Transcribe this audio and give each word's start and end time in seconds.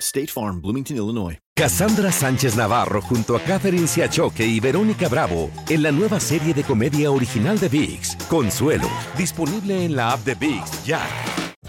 State 0.00 0.28
Farm, 0.28 0.60
Bloomington, 0.60 0.96
Illinois. 0.96 1.38
Cassandra 1.54 2.10
Sánchez 2.10 2.56
Navarro 2.56 3.02
junto 3.02 3.36
a 3.36 3.40
Catherine 3.40 3.86
Siachoque 3.86 4.46
y 4.46 4.60
Verónica 4.60 5.08
Bravo 5.08 5.50
en 5.68 5.82
la 5.82 5.92
nueva 5.92 6.18
serie 6.18 6.54
de 6.54 6.62
comedia 6.62 7.10
original 7.10 7.58
de 7.58 7.68
VIX, 7.68 8.16
Consuelo, 8.28 8.88
disponible 9.18 9.84
en 9.84 9.94
la 9.94 10.12
app 10.12 10.24
de 10.24 10.34
VIX 10.34 10.84
ya. 10.84 11.02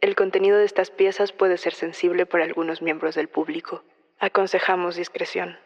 El 0.00 0.14
contenido 0.14 0.58
de 0.58 0.64
estas 0.64 0.90
piezas 0.90 1.32
puede 1.32 1.56
ser 1.56 1.72
sensible 1.72 2.26
para 2.26 2.44
algunos 2.44 2.82
miembros 2.82 3.14
del 3.14 3.28
público. 3.28 3.82
Aconsejamos 4.18 4.96
discreción. 4.96 5.56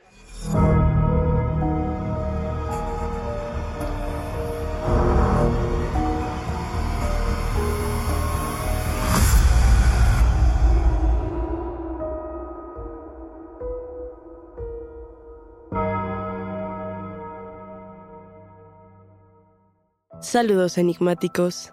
Saludos 20.20 20.78
enigmáticos. 20.78 21.72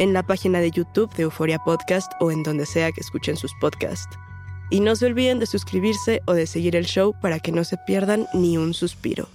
en 0.00 0.14
la 0.14 0.24
página 0.24 0.60
de 0.60 0.72
YouTube 0.72 1.14
de 1.14 1.22
Euforia 1.24 1.60
Podcast 1.60 2.10
o 2.18 2.32
en 2.32 2.42
donde 2.42 2.66
sea 2.66 2.90
que 2.90 3.02
escuchen 3.02 3.36
sus 3.36 3.52
podcasts. 3.60 4.18
Y 4.70 4.80
no 4.80 4.96
se 4.96 5.06
olviden 5.06 5.38
de 5.38 5.46
suscribirse 5.46 6.22
o 6.26 6.32
de 6.32 6.46
seguir 6.46 6.74
el 6.74 6.86
show 6.86 7.14
para 7.20 7.38
que 7.38 7.52
no 7.52 7.62
se 7.64 7.76
pierdan 7.86 8.26
ni 8.34 8.56
un 8.56 8.74
suspiro. 8.74 9.28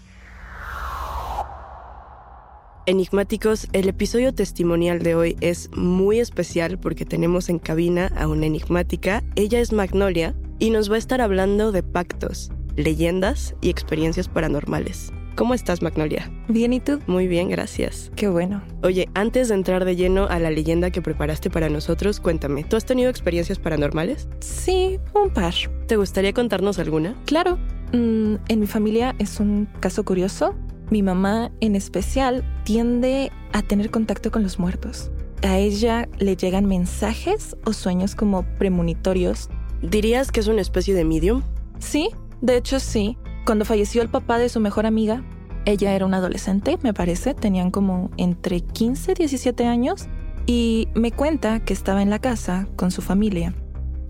Enigmáticos, 2.88 3.68
el 3.74 3.90
episodio 3.90 4.34
testimonial 4.34 5.02
de 5.02 5.16
hoy 5.16 5.38
es 5.42 5.70
muy 5.76 6.20
especial 6.20 6.78
porque 6.78 7.06
tenemos 7.06 7.50
en 7.50 7.60
cabina 7.60 8.12
a 8.16 8.28
una 8.28 8.46
enigmática. 8.46 9.24
Ella 9.36 9.60
es 9.60 9.72
Magnolia 9.72 10.36
y 10.60 10.70
nos 10.70 10.92
va 10.92 10.96
a 10.96 11.00
estar 11.00 11.22
hablando 11.22 11.72
de 11.72 11.84
pactos, 11.84 12.52
leyendas 12.76 13.56
y 13.62 13.70
experiencias 13.70 14.30
paranormales. 14.30 15.12
¿Cómo 15.36 15.54
estás, 15.54 15.82
Magnolia? 15.82 16.32
Bien, 16.48 16.72
¿y 16.72 16.80
tú? 16.80 17.00
Muy 17.08 17.28
bien, 17.28 17.50
gracias. 17.50 18.10
Qué 18.16 18.30
bueno. 18.30 18.64
Oye, 18.84 19.10
antes 19.16 19.50
de 19.50 19.56
entrar 19.56 19.84
de 19.84 19.98
lleno 19.98 20.28
a 20.28 20.40
la 20.40 20.50
leyenda 20.50 20.92
que 20.92 21.02
preparaste 21.02 21.50
para 21.50 21.68
nosotros, 21.68 22.22
cuéntame, 22.22 22.64
¿tú 22.64 22.78
has 22.78 22.86
tenido 22.86 23.10
experiencias 23.10 23.60
paranormales? 23.60 24.30
Sí, 24.40 24.98
un 25.14 25.30
par. 25.32 25.54
¿Te 25.88 25.98
gustaría 25.98 26.32
contarnos 26.32 26.80
alguna? 26.80 27.22
Claro. 27.26 27.58
Mm, 27.92 28.36
en 28.48 28.60
mi 28.62 28.66
familia 28.66 29.14
es 29.20 29.42
un 29.42 29.68
caso 29.82 30.06
curioso. 30.06 30.56
Mi 30.90 31.04
mamá, 31.04 31.52
en 31.60 31.76
especial, 31.76 32.46
tiende 32.64 33.30
a 33.52 33.62
tener 33.62 33.92
contacto 33.92 34.32
con 34.32 34.42
los 34.42 34.58
muertos. 34.58 35.12
A 35.44 35.58
ella 35.58 36.08
le 36.18 36.38
llegan 36.38 36.66
mensajes 36.66 37.58
o 37.66 37.74
sueños 37.74 38.16
como 38.16 38.44
premonitorios. 38.58 39.50
¿Dirías 39.82 40.32
que 40.32 40.40
es 40.40 40.48
una 40.48 40.62
especie 40.62 40.94
de 40.94 41.04
medium? 41.04 41.44
Sí, 41.80 42.10
de 42.40 42.56
hecho 42.56 42.80
sí. 42.80 43.18
Cuando 43.46 43.64
falleció 43.64 44.02
el 44.02 44.10
papá 44.10 44.40
de 44.40 44.50
su 44.50 44.60
mejor 44.60 44.88
amiga, 44.88 45.24
ella 45.66 45.94
era 45.94 46.08
una 46.08 46.18
adolescente, 46.18 46.80
me 46.82 46.96
parece, 46.96 47.36
tenían 47.36 47.70
como 47.70 48.10
entre 48.18 48.62
15 48.62 49.12
y 49.12 49.16
17 49.16 49.68
años, 49.68 50.08
y 50.48 50.88
me 50.96 51.12
cuenta 51.12 51.60
que 51.60 51.74
estaba 51.74 52.02
en 52.02 52.10
la 52.10 52.18
casa 52.18 52.68
con 52.76 52.90
su 52.90 53.02
familia 53.04 53.54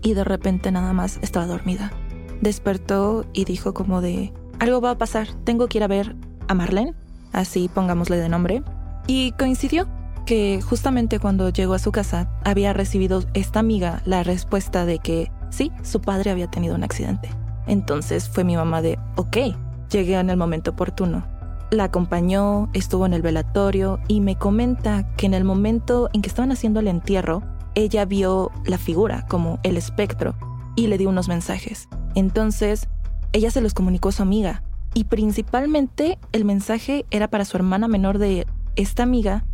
y 0.02 0.14
de 0.14 0.24
repente 0.24 0.72
nada 0.72 0.92
más 0.94 1.18
estaba 1.20 1.46
dormida. 1.46 1.92
Despertó 2.40 3.26
y 3.34 3.44
dijo 3.44 3.74
como 3.74 4.00
de, 4.00 4.32
algo 4.58 4.80
va 4.80 4.92
a 4.92 4.98
pasar, 4.98 5.28
tengo 5.44 5.66
que 5.66 5.78
ir 5.78 5.84
a 5.84 5.88
ver 5.88 6.16
a 6.48 6.54
Marlene, 6.54 6.94
así 7.32 7.68
pongámosle 7.68 8.16
de 8.16 8.30
nombre, 8.30 8.62
y 9.06 9.32
coincidió 9.32 9.86
que 10.24 10.62
justamente 10.62 11.18
cuando 11.18 11.50
llegó 11.50 11.74
a 11.74 11.78
su 11.78 11.92
casa 11.92 12.30
había 12.42 12.72
recibido 12.72 13.22
esta 13.34 13.60
amiga 13.60 14.00
la 14.06 14.22
respuesta 14.22 14.86
de 14.86 14.98
que 14.98 15.30
sí, 15.50 15.72
su 15.82 16.00
padre 16.00 16.30
había 16.30 16.50
tenido 16.50 16.74
un 16.74 16.84
accidente. 16.84 17.28
Entonces 17.66 18.28
fue 18.28 18.44
mi 18.44 18.56
mamá 18.56 18.82
de, 18.82 18.98
ok, 19.16 19.36
llegué 19.90 20.14
en 20.14 20.30
el 20.30 20.36
momento 20.36 20.72
oportuno. 20.72 21.24
La 21.70 21.84
acompañó, 21.84 22.68
estuvo 22.72 23.06
en 23.06 23.12
el 23.12 23.22
velatorio 23.22 23.98
y 24.08 24.20
me 24.20 24.36
comenta 24.36 25.14
que 25.16 25.26
en 25.26 25.34
el 25.34 25.44
momento 25.44 26.08
en 26.12 26.22
que 26.22 26.28
estaban 26.28 26.52
haciendo 26.52 26.80
el 26.80 26.88
entierro, 26.88 27.42
ella 27.74 28.04
vio 28.04 28.52
la 28.64 28.78
figura 28.78 29.26
como 29.28 29.58
el 29.62 29.76
espectro 29.76 30.34
y 30.76 30.86
le 30.86 30.98
dio 30.98 31.08
unos 31.08 31.28
mensajes. 31.28 31.88
Entonces, 32.14 32.88
ella 33.32 33.50
se 33.50 33.60
los 33.60 33.74
comunicó 33.74 34.10
a 34.10 34.12
su 34.12 34.22
amiga 34.22 34.62
y 34.94 35.04
principalmente 35.04 36.18
el 36.32 36.44
mensaje 36.44 37.04
era 37.10 37.28
para 37.28 37.44
su 37.44 37.56
hermana 37.56 37.88
menor 37.88 38.18
de 38.18 38.46
esta 38.76 39.02
amiga 39.02 39.44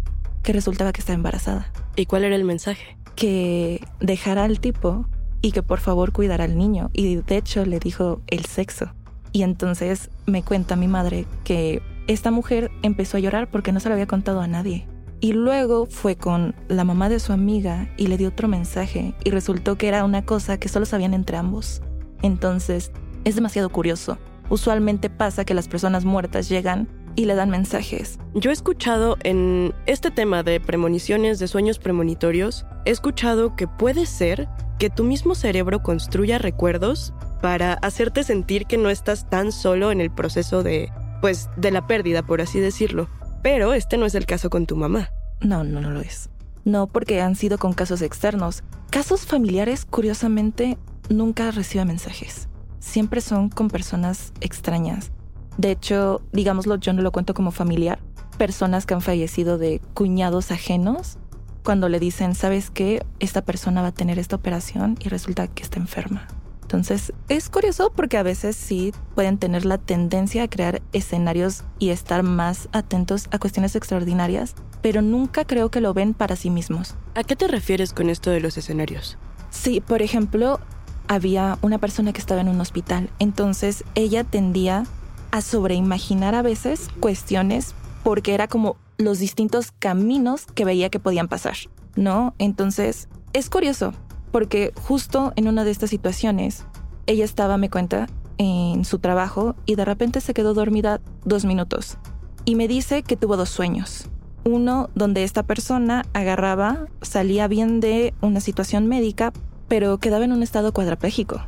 que 0.43 0.53
resultaba 0.53 0.93
que 0.93 1.01
estaba 1.01 1.15
embarazada. 1.15 1.73
¿Y 1.97 2.07
cuál 2.07 2.25
era 2.25 2.37
el 2.37 2.45
mensaje? 2.45 2.97
que 3.15 3.85
dejara 4.01 4.45
al 4.45 4.61
tipo 4.61 5.07
y 5.43 5.53
que 5.53 5.63
por 5.63 5.81
favor 5.81 6.13
cuidara 6.13 6.45
al 6.45 6.57
niño. 6.57 6.91
Y 6.95 7.17
de 7.17 7.37
hecho 7.37 7.67
le 7.67 7.79
dijo 7.79 8.23
el 8.29 8.47
sexo. 8.47 8.95
Y 9.33 9.43
entonces 9.43 10.11
me 10.27 10.43
cuenta 10.43 10.77
mi 10.77 10.89
madre 10.89 11.27
que 11.45 11.83
esta 12.07 12.31
mujer 12.31 12.71
empezó 12.83 13.17
a 13.17 13.21
llorar 13.21 13.51
porque 13.51 13.73
no 13.73 13.81
se 13.81 13.89
lo 13.89 13.95
había 13.95 14.07
contado 14.07 14.41
a 14.41 14.47
nadie. 14.47 14.87
Y 15.21 15.35
luego 15.35 15.87
fue 15.87 16.17
con 16.17 16.55
la 16.69 16.85
mamá 16.85 17.09
de 17.09 17.21
su 17.21 17.33
amiga 17.33 17.89
y 17.97 18.09
le 18.09 18.19
dio 18.19 18.29
otro 18.29 18.49
mensaje 18.49 19.15
y 19.25 19.31
resultó 19.31 19.77
que 19.77 19.89
era 19.89 20.05
una 20.05 20.25
cosa 20.25 20.59
que 20.59 20.69
solo 20.69 20.85
sabían 20.85 21.15
entre 21.15 21.37
ambos. 21.37 21.81
Entonces, 22.23 22.93
es 23.25 23.35
demasiado 23.35 23.71
curioso. 23.71 24.19
Usualmente 24.51 25.11
pasa 25.11 25.45
que 25.45 25.55
las 25.55 25.69
personas 25.69 26.05
muertas 26.05 26.49
llegan 26.49 26.89
y 27.15 27.27
le 27.27 27.35
dan 27.35 27.51
mensajes. 27.51 28.19
Yo 28.35 28.51
he 28.51 28.53
escuchado 28.53 29.17
en 29.23 29.75
este 29.87 30.11
tema 30.11 30.43
de 30.43 30.61
premoniciones, 30.61 31.39
de 31.39 31.49
sueños 31.49 31.79
premonitorios, 31.79 32.67
he 32.85 32.91
escuchado 32.91 33.55
que 33.55 33.69
puede 33.69 34.07
ser 34.07 34.49
que 34.83 34.91
tu 34.91 35.05
mismo 35.05 35.37
cerebro 35.37 35.81
construya 35.81 36.39
recuerdos 36.39 37.15
para 37.41 37.75
hacerte 37.75 38.25
sentir 38.25 38.67
que 38.67 38.79
no 38.79 38.91
estás 38.91 39.31
tan 39.31 39.53
solo 39.53 39.93
en 39.93 40.01
el 40.01 40.11
proceso 40.11 40.65
de, 40.65 40.91
pues, 41.21 41.49
de 41.57 41.71
la 41.71 41.87
pérdida, 41.87 42.25
por 42.25 42.41
así 42.41 42.59
decirlo. 42.59 43.09
Pero 43.45 43.75
este 43.75 43.97
no 43.97 44.07
es 44.07 44.17
el 44.17 44.27
caso 44.27 44.51
con 44.51 44.67
tu 44.67 44.75
mamá. 44.75 45.11
No, 45.41 45.63
no, 45.63 45.81
no 45.81 45.91
lo 45.91 46.01
es. 46.01 46.31
No, 46.65 46.89
porque 46.89 47.21
han 47.21 47.37
sido 47.37 47.59
con 47.59 47.75
casos 47.75 48.03
externos. 48.03 48.65
Casos 48.91 49.25
familiares, 49.25 49.85
curiosamente, 49.85 50.77
nunca 51.09 51.53
recibe 51.53 51.85
mensajes. 51.85 52.49
Siempre 52.81 53.21
son 53.21 53.51
con 53.51 53.69
personas 53.69 54.33
extrañas. 54.41 55.13
De 55.59 55.71
hecho, 55.71 56.23
digámoslo, 56.33 56.75
yo 56.75 56.93
no 56.93 57.03
lo 57.03 57.13
cuento 57.13 57.35
como 57.35 57.53
familiar. 57.53 58.01
Personas 58.37 58.85
que 58.85 58.95
han 58.95 59.01
fallecido 59.01 59.59
de 59.59 59.81
cuñados 59.95 60.51
ajenos, 60.51 61.19
cuando 61.63 61.89
le 61.89 62.01
dicen, 62.01 62.35
¿sabes 62.35 62.71
qué? 62.71 63.05
Esta 63.21 63.43
persona 63.43 63.83
va 63.83 63.89
a 63.89 63.93
tener 63.93 64.19
esta 64.19 64.37
operación 64.37 64.97
y 65.01 65.09
resulta 65.09 65.47
que 65.49 65.63
está 65.63 65.79
enferma. 65.79 66.27
Entonces, 66.63 67.13
es 67.29 67.51
curioso 67.51 67.93
porque 67.95 68.17
a 68.17 68.23
veces 68.23 68.57
sí 68.57 68.95
pueden 69.15 69.37
tener 69.37 69.67
la 69.67 69.77
tendencia 69.77 70.45
a 70.45 70.49
crear 70.49 70.81
escenarios 70.95 71.65
y 71.79 71.91
estar 71.91 72.23
más 72.23 72.71
atentos 72.73 73.27
a 73.31 73.39
cuestiones 73.39 73.77
extraordinarias, 73.77 74.55
pero 74.81 75.03
nunca 75.03 75.45
creo 75.45 75.71
que 75.71 75.83
lo 75.83 75.93
ven 75.93 76.15
para 76.15 76.35
sí 76.35 76.49
mismos. 76.49 76.95
¿A 77.15 77.25
qué 77.25 77.37
te 77.37 77.47
refieres 77.47 77.93
con 77.93 78.09
esto 78.09 78.31
de 78.31 78.41
los 78.41 78.57
escenarios? 78.57 79.19
Sí, 79.51 79.83
por 79.83 80.01
ejemplo, 80.01 80.61
había 81.09 81.59
una 81.61 81.77
persona 81.77 82.15
que 82.15 82.21
estaba 82.21 82.41
en 82.41 82.49
un 82.49 82.61
hospital, 82.61 83.11
entonces 83.19 83.85
ella 83.95 84.25
tendía 84.25 84.85
a 85.31 85.43
sobreimaginar 85.43 86.35
a 86.35 86.41
veces 86.41 86.89
cuestiones 87.01 87.75
porque 88.03 88.33
era 88.33 88.49
como 88.49 88.77
los 89.05 89.19
distintos 89.19 89.73
caminos 89.73 90.47
que 90.47 90.65
veía 90.65 90.91
que 90.91 91.01
podían 91.01 91.29
pasar, 91.29 91.57
¿no? 91.97 92.35
Entonces, 92.39 93.09
es 93.33 93.51
curioso, 93.51 93.93
porque 94.31 94.73
justo 94.83 95.33
en 95.37 95.49
una 95.49 95.65
de 95.65 95.71
estas 95.71 95.91
situaciones, 95.91 96.65
ella 97.07 97.25
estaba, 97.25 97.57
me 97.57 97.71
cuenta, 97.71 98.07
en 98.39 98.85
su 98.85 98.99
trabajo 98.99 99.55
y 99.67 99.75
de 99.77 99.85
repente 99.85 100.21
se 100.21 100.35
quedó 100.35 100.55
dormida 100.55 101.01
dos 101.25 101.45
minutos. 101.45 101.99
Y 102.45 102.57
me 102.57 102.69
dice 102.69 103.03
que 103.03 103.17
tuvo 103.17 103.37
dos 103.37 103.51
sueños. 103.51 104.09
Uno 104.45 104.91
donde 104.95 105.23
esta 105.23 105.45
persona 105.45 106.05
agarraba, 106.13 106.87
salía 107.01 107.47
bien 107.47 107.79
de 107.81 108.15
una 108.21 108.41
situación 108.41 108.89
médica, 108.89 109.33
pero 109.69 109.99
quedaba 109.99 110.25
en 110.25 110.33
un 110.33 110.43
estado 110.43 110.73
cuadraplégico. 110.73 111.41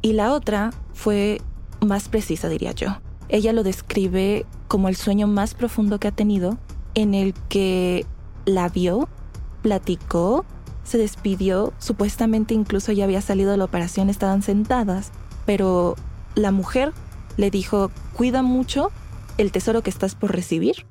Y 0.00 0.14
la 0.14 0.32
otra 0.32 0.70
fue 0.94 1.42
más 1.84 2.08
precisa, 2.08 2.48
diría 2.48 2.72
yo. 2.72 2.98
Ella 3.28 3.52
lo 3.52 3.62
describe 3.62 4.46
como 4.68 4.88
el 4.88 4.96
sueño 4.96 5.26
más 5.26 5.54
profundo 5.54 6.00
que 6.00 6.08
ha 6.08 6.12
tenido, 6.12 6.56
en 7.00 7.14
el 7.14 7.34
que 7.48 8.06
la 8.44 8.68
vio, 8.68 9.08
platicó, 9.62 10.44
se 10.82 10.98
despidió, 10.98 11.72
supuestamente 11.78 12.54
incluso 12.54 12.92
ya 12.92 13.04
había 13.04 13.20
salido 13.20 13.50
de 13.50 13.56
la 13.56 13.64
operación, 13.64 14.10
estaban 14.10 14.42
sentadas, 14.42 15.12
pero 15.46 15.94
la 16.34 16.50
mujer 16.50 16.92
le 17.36 17.50
dijo, 17.50 17.90
cuida 18.16 18.42
mucho 18.42 18.90
el 19.36 19.52
tesoro 19.52 19.82
que 19.82 19.90
estás 19.90 20.14
por 20.14 20.34
recibir. 20.34 20.86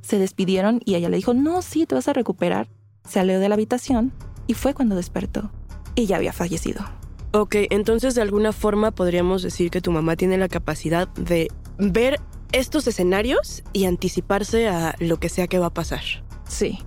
Se 0.00 0.18
despidieron 0.18 0.80
y 0.84 0.94
ella 0.94 1.08
le 1.08 1.16
dijo, 1.16 1.34
no, 1.34 1.62
sí, 1.62 1.84
te 1.84 1.94
vas 1.94 2.08
a 2.08 2.12
recuperar. 2.12 2.68
Salió 3.08 3.38
de 3.38 3.48
la 3.48 3.54
habitación 3.54 4.12
y 4.46 4.54
fue 4.54 4.72
cuando 4.72 4.96
despertó 4.96 5.50
y 5.94 6.06
ya 6.06 6.16
había 6.16 6.32
fallecido. 6.32 6.84
Ok, 7.32 7.56
entonces 7.70 8.14
de 8.14 8.22
alguna 8.22 8.52
forma 8.52 8.90
podríamos 8.90 9.42
decir 9.42 9.70
que 9.70 9.80
tu 9.80 9.92
mamá 9.92 10.16
tiene 10.16 10.38
la 10.38 10.48
capacidad 10.48 11.08
de 11.08 11.48
ver 11.78 12.20
estos 12.52 12.86
escenarios 12.86 13.62
y 13.72 13.84
anticiparse 13.84 14.68
a 14.68 14.94
lo 14.98 15.18
que 15.18 15.28
sea 15.28 15.46
que 15.46 15.58
va 15.58 15.66
a 15.66 15.74
pasar. 15.74 16.02
Sí, 16.48 16.78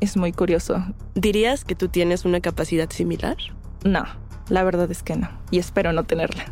es 0.00 0.16
muy 0.16 0.32
curioso. 0.32 0.82
¿Dirías 1.14 1.64
que 1.64 1.74
tú 1.74 1.88
tienes 1.88 2.24
una 2.24 2.40
capacidad 2.40 2.90
similar? 2.90 3.36
No, 3.84 4.04
la 4.48 4.64
verdad 4.64 4.90
es 4.90 5.02
que 5.02 5.16
no, 5.16 5.28
y 5.50 5.58
espero 5.58 5.92
no 5.92 6.04
tenerla. 6.04 6.44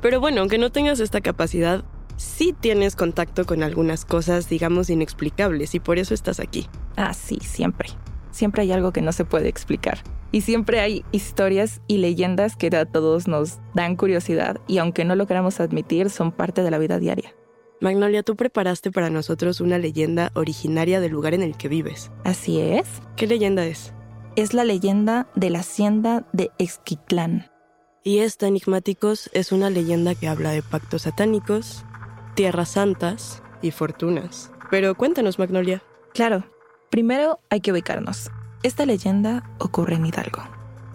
Pero 0.00 0.20
bueno, 0.20 0.40
aunque 0.40 0.58
no 0.58 0.70
tengas 0.70 1.00
esta 1.00 1.20
capacidad, 1.20 1.84
sí 2.16 2.54
tienes 2.58 2.96
contacto 2.96 3.46
con 3.46 3.62
algunas 3.62 4.04
cosas, 4.04 4.48
digamos, 4.48 4.90
inexplicables, 4.90 5.74
y 5.74 5.80
por 5.80 5.98
eso 5.98 6.14
estás 6.14 6.40
aquí. 6.40 6.68
Ah, 6.96 7.14
sí, 7.14 7.38
siempre. 7.42 7.88
Siempre 8.30 8.62
hay 8.62 8.72
algo 8.72 8.92
que 8.92 9.02
no 9.02 9.12
se 9.12 9.24
puede 9.24 9.48
explicar. 9.48 9.98
Y 10.30 10.42
siempre 10.42 10.80
hay 10.80 11.04
historias 11.10 11.80
y 11.86 11.98
leyendas 11.98 12.54
que 12.54 12.68
a 12.76 12.84
todos 12.84 13.28
nos 13.28 13.58
dan 13.74 13.96
curiosidad 13.96 14.60
y 14.68 14.78
aunque 14.78 15.06
no 15.06 15.16
lo 15.16 15.26
queramos 15.26 15.58
admitir, 15.58 16.10
son 16.10 16.32
parte 16.32 16.62
de 16.62 16.70
la 16.70 16.78
vida 16.78 16.98
diaria. 16.98 17.34
Magnolia, 17.80 18.24
tú 18.24 18.34
preparaste 18.34 18.90
para 18.90 19.08
nosotros 19.08 19.60
una 19.60 19.78
leyenda 19.78 20.32
originaria 20.34 20.98
del 20.98 21.12
lugar 21.12 21.34
en 21.34 21.42
el 21.42 21.56
que 21.56 21.68
vives. 21.68 22.10
Así 22.24 22.60
es. 22.60 22.88
¿Qué 23.14 23.28
leyenda 23.28 23.64
es? 23.64 23.92
Es 24.34 24.52
la 24.52 24.64
leyenda 24.64 25.28
de 25.36 25.50
la 25.50 25.60
hacienda 25.60 26.26
de 26.32 26.50
Exquitlán. 26.58 27.50
Y 28.02 28.18
esta, 28.18 28.48
enigmáticos, 28.48 29.30
es 29.32 29.52
una 29.52 29.70
leyenda 29.70 30.16
que 30.16 30.26
habla 30.26 30.50
de 30.50 30.62
pactos 30.62 31.02
satánicos, 31.02 31.84
tierras 32.34 32.70
santas 32.70 33.42
y 33.62 33.70
fortunas. 33.70 34.50
Pero 34.70 34.96
cuéntanos, 34.96 35.38
Magnolia. 35.38 35.82
Claro. 36.14 36.44
Primero 36.90 37.38
hay 37.48 37.60
que 37.60 37.70
ubicarnos. 37.70 38.30
Esta 38.64 38.86
leyenda 38.86 39.48
ocurre 39.58 39.94
en 39.94 40.06
Hidalgo. 40.06 40.42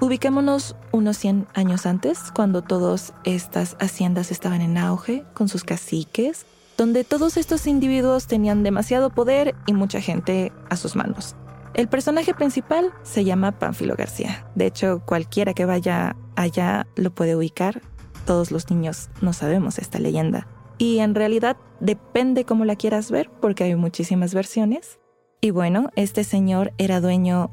Ubiquémonos 0.01 0.75
unos 0.91 1.17
100 1.17 1.47
años 1.53 1.85
antes, 1.85 2.19
cuando 2.35 2.61
todas 2.61 3.13
estas 3.23 3.77
haciendas 3.79 4.31
estaban 4.31 4.61
en 4.61 4.77
auge, 4.77 5.23
con 5.33 5.47
sus 5.47 5.63
caciques, 5.63 6.45
donde 6.83 7.05
todos 7.05 7.37
estos 7.37 7.65
individuos 7.65 8.27
tenían 8.27 8.61
demasiado 8.61 9.09
poder 9.09 9.55
y 9.65 9.71
mucha 9.71 10.01
gente 10.01 10.51
a 10.69 10.75
sus 10.75 10.97
manos. 10.97 11.37
El 11.73 11.87
personaje 11.87 12.33
principal 12.33 12.91
se 13.03 13.23
llama 13.23 13.57
Pánfilo 13.57 13.95
García. 13.95 14.45
De 14.55 14.65
hecho, 14.65 15.01
cualquiera 15.05 15.53
que 15.53 15.63
vaya 15.63 16.17
allá 16.35 16.85
lo 16.97 17.15
puede 17.15 17.37
ubicar. 17.37 17.81
Todos 18.25 18.51
los 18.51 18.69
niños 18.69 19.09
no 19.21 19.31
sabemos 19.31 19.79
esta 19.79 19.97
leyenda. 19.97 20.45
Y 20.77 20.99
en 20.99 21.15
realidad 21.15 21.55
depende 21.79 22.43
cómo 22.43 22.65
la 22.65 22.75
quieras 22.75 23.09
ver, 23.11 23.29
porque 23.29 23.63
hay 23.63 23.75
muchísimas 23.75 24.33
versiones. 24.33 24.99
Y 25.39 25.51
bueno, 25.51 25.89
este 25.95 26.25
señor 26.25 26.73
era 26.77 26.99
dueño 26.99 27.49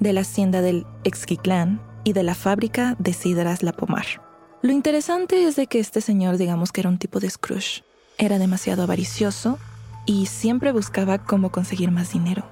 de 0.00 0.12
la 0.12 0.22
hacienda 0.22 0.60
del 0.60 0.86
Exquiclán 1.04 1.80
y 2.02 2.14
de 2.14 2.24
la 2.24 2.34
fábrica 2.34 2.96
de 2.98 3.12
sidras 3.12 3.62
La 3.62 3.74
Pomar. 3.74 4.06
Lo 4.60 4.72
interesante 4.72 5.44
es 5.44 5.54
de 5.54 5.68
que 5.68 5.78
este 5.78 6.00
señor, 6.00 6.36
digamos 6.36 6.72
que 6.72 6.80
era 6.80 6.90
un 6.90 6.98
tipo 6.98 7.20
de 7.20 7.30
Scrooge. 7.30 7.84
Era 8.22 8.38
demasiado 8.38 8.84
avaricioso 8.84 9.58
y 10.06 10.26
siempre 10.26 10.70
buscaba 10.70 11.18
cómo 11.18 11.50
conseguir 11.50 11.90
más 11.90 12.12
dinero. 12.12 12.44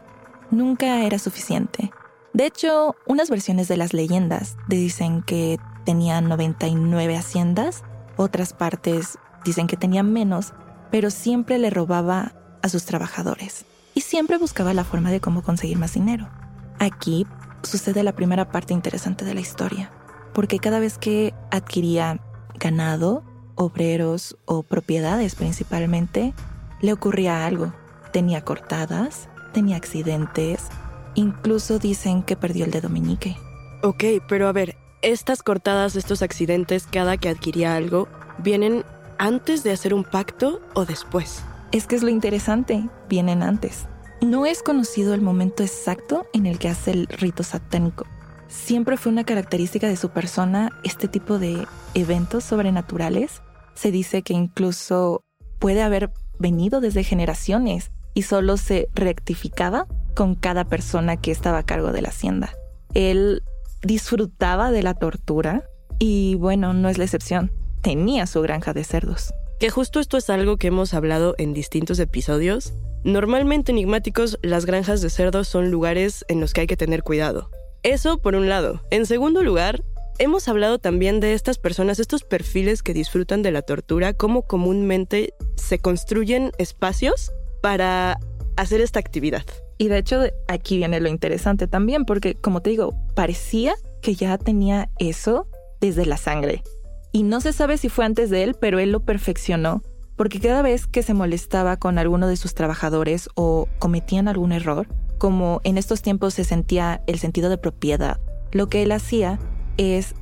Nunca 0.51 1.05
era 1.05 1.21
suficiente. 1.21 1.93
De 2.33 2.45
hecho, 2.45 2.97
unas 3.07 3.31
versiones 3.31 3.69
de 3.69 3.77
las 3.77 3.93
leyendas 3.93 4.57
dicen 4.67 5.23
que 5.23 5.61
tenía 5.85 6.21
99 6.23 7.17
haciendas, 7.17 7.85
otras 8.17 8.53
partes 8.53 9.17
dicen 9.45 9.69
que 9.69 9.77
tenía 9.77 10.03
menos, 10.03 10.55
pero 10.91 11.09
siempre 11.09 11.57
le 11.57 11.71
robaba 11.71 12.33
a 12.63 12.69
sus 12.69 12.85
trabajadores 12.85 13.65
y 13.95 14.01
siempre 14.01 14.39
buscaba 14.39 14.75
la 14.75 14.83
forma 14.83 15.13
de 15.13 15.21
cómo 15.21 15.45
conseguir 15.45 15.79
más 15.79 15.95
dinero. 15.95 16.29
Aquí 16.81 17.29
sucede 17.63 18.03
la 18.03 18.17
primera 18.17 18.51
parte 18.51 18.75
interesante 18.75 19.25
de 19.25 19.35
la 19.35 19.41
historia, 19.41 19.93
porque 20.35 20.59
cada 20.59 20.81
vez 20.81 20.99
que 20.99 21.33
adquiría 21.53 22.21
ganado, 22.59 23.23
obreros 23.61 24.39
o 24.47 24.63
propiedades 24.63 25.35
principalmente, 25.35 26.33
le 26.81 26.95
ocurría 26.95 27.47
algo. 27.47 27.75
Tenía 28.11 28.43
cortadas, 28.43 29.29
tenía 29.53 29.77
accidentes, 29.77 30.69
incluso 31.15 31.79
dicen 31.79 32.23
que 32.23 32.37
perdió 32.37 32.65
el 32.65 32.71
dedo 32.71 32.89
meñique. 32.89 33.37
Ok, 33.83 34.05
pero 34.29 34.49
a 34.49 34.53
ver, 34.53 34.77
estas 35.03 35.43
cortadas, 35.43 35.95
estos 35.95 36.23
accidentes, 36.23 36.87
cada 36.91 37.19
que 37.19 37.29
adquiría 37.29 37.77
algo, 37.77 38.09
¿vienen 38.39 38.85
antes 39.19 39.63
de 39.63 39.73
hacer 39.73 39.93
un 39.93 40.05
pacto 40.05 40.63
o 40.75 40.87
después? 40.87 41.45
Es 41.71 41.87
que 41.87 41.97
es 41.97 42.03
lo 42.03 42.09
interesante, 42.09 42.89
vienen 43.11 43.43
antes. 43.43 43.87
No 44.23 44.47
es 44.47 44.63
conocido 44.63 45.13
el 45.13 45.21
momento 45.21 45.63
exacto 45.63 46.27
en 46.33 46.47
el 46.47 46.59
que 46.59 46.69
hace 46.69 46.93
el 46.93 47.07
rito 47.07 47.43
satánico. 47.43 48.07
Siempre 48.49 48.97
fue 48.97 49.13
una 49.13 49.25
característica 49.25 49.87
de 49.87 49.97
su 49.97 50.09
persona 50.09 50.71
este 50.83 51.09
tipo 51.09 51.39
de 51.39 51.67
eventos 51.95 52.43
sobrenaturales 52.43 53.43
se 53.75 53.91
dice 53.91 54.23
que 54.23 54.35
incluso 54.35 55.25
puede 55.59 55.83
haber 55.83 56.11
venido 56.39 56.81
desde 56.81 57.05
generaciones 57.05 57.91
y 58.15 58.23
solo 58.23 58.57
se 58.57 58.89
rectificaba 58.95 59.87
con 60.15 60.35
cada 60.35 60.65
persona 60.65 61.17
que 61.17 61.31
estaba 61.31 61.59
a 61.59 61.67
cargo 61.67 61.93
de 61.93 62.03
la 62.03 62.09
hacienda. 62.09 62.53
Él 62.95 63.43
disfrutaba 63.83 64.71
de 64.71 64.83
la 64.83 64.95
tortura 64.95 65.65
y 65.99 66.35
bueno, 66.37 66.73
no 66.73 66.89
es 66.89 66.99
la 66.99 67.05
excepción. 67.05 67.53
Tenía 67.83 68.27
su 68.27 68.43
granja 68.43 68.73
de 68.73 68.85
cerdos. 68.85 69.33
Que 69.59 69.71
justo 69.71 70.01
esto 70.01 70.17
es 70.17 70.31
algo 70.31 70.57
que 70.57 70.69
hemos 70.69 70.95
hablado 70.95 71.35
en 71.39 71.53
distintos 71.53 71.99
episodios. 71.99 72.73
Normalmente 73.05 73.73
enigmáticos, 73.73 74.39
las 74.43 74.67
granjas 74.67 75.03
de 75.03 75.11
cerdos 75.11 75.49
son 75.49 75.71
lugares 75.71 76.25
en 76.29 76.41
los 76.41 76.53
que 76.53 76.63
hay 76.63 76.67
que 76.67 76.77
tener 76.77 77.03
cuidado. 77.03 77.51
Eso 77.83 78.19
por 78.19 78.35
un 78.35 78.49
lado. 78.49 78.83
En 78.91 79.07
segundo 79.07 79.43
lugar, 79.43 79.83
hemos 80.21 80.49
hablado 80.49 80.79
también 80.79 81.19
de 81.19 81.33
estas 81.33 81.59
personas, 81.59 81.99
estos 81.99 82.25
perfiles 82.25 82.83
que 82.83 82.95
disfrutan 82.95 83.43
de 83.43 83.51
la 83.51 83.63
tortura, 83.63 84.13
cómo 84.13 84.43
comúnmente 84.43 85.35
se 85.57 85.79
construyen 85.79 86.53
espacios 86.59 87.33
para 87.63 88.19
hacer 88.57 88.83
esta 88.83 89.01
actividad. 89.01 89.45
Y 89.79 89.89
de 89.89 89.99
hecho 89.99 90.23
aquí 90.47 90.77
viene 90.77 91.01
lo 91.01 91.09
interesante 91.09 91.67
también, 91.67 92.05
porque 92.05 92.35
como 92.35 92.61
te 92.61 92.71
digo, 92.71 92.95
parecía 93.15 93.75
que 94.03 94.15
ya 94.15 94.37
tenía 94.37 94.91
eso 94.99 95.49
desde 95.81 96.05
la 96.05 96.19
sangre. 96.19 96.63
Y 97.13 97.23
no 97.23 97.41
se 97.41 97.55
sabe 97.55 97.79
si 97.79 97.89
fue 97.89 98.05
antes 98.05 98.29
de 98.29 98.43
él, 98.45 98.55
pero 98.61 98.79
él 98.79 98.93
lo 98.93 99.01
perfeccionó, 99.01 99.83
porque 100.17 100.39
cada 100.39 100.61
vez 100.61 100.87
que 100.87 101.03
se 101.03 101.15
molestaba 101.15 101.79
con 101.79 101.99
alguno 101.99 102.29
de 102.29 102.37
sus 102.37 102.55
trabajadores 102.55 103.31
o 103.37 103.69
cometían 103.79 104.29
algún 104.29 104.53
error, 104.53 104.87
como 105.17 105.63
en 105.65 105.79
estos 105.79 106.03
tiempos 106.03 106.35
se 106.35 106.45
sentía 106.45 107.03
el 107.07 107.19
sentido 107.19 107.49
de 107.49 107.57
propiedad, 107.57 108.21
lo 108.53 108.69
que 108.69 108.83
él 108.83 108.93
hacía 108.93 109.39
es 109.81 110.15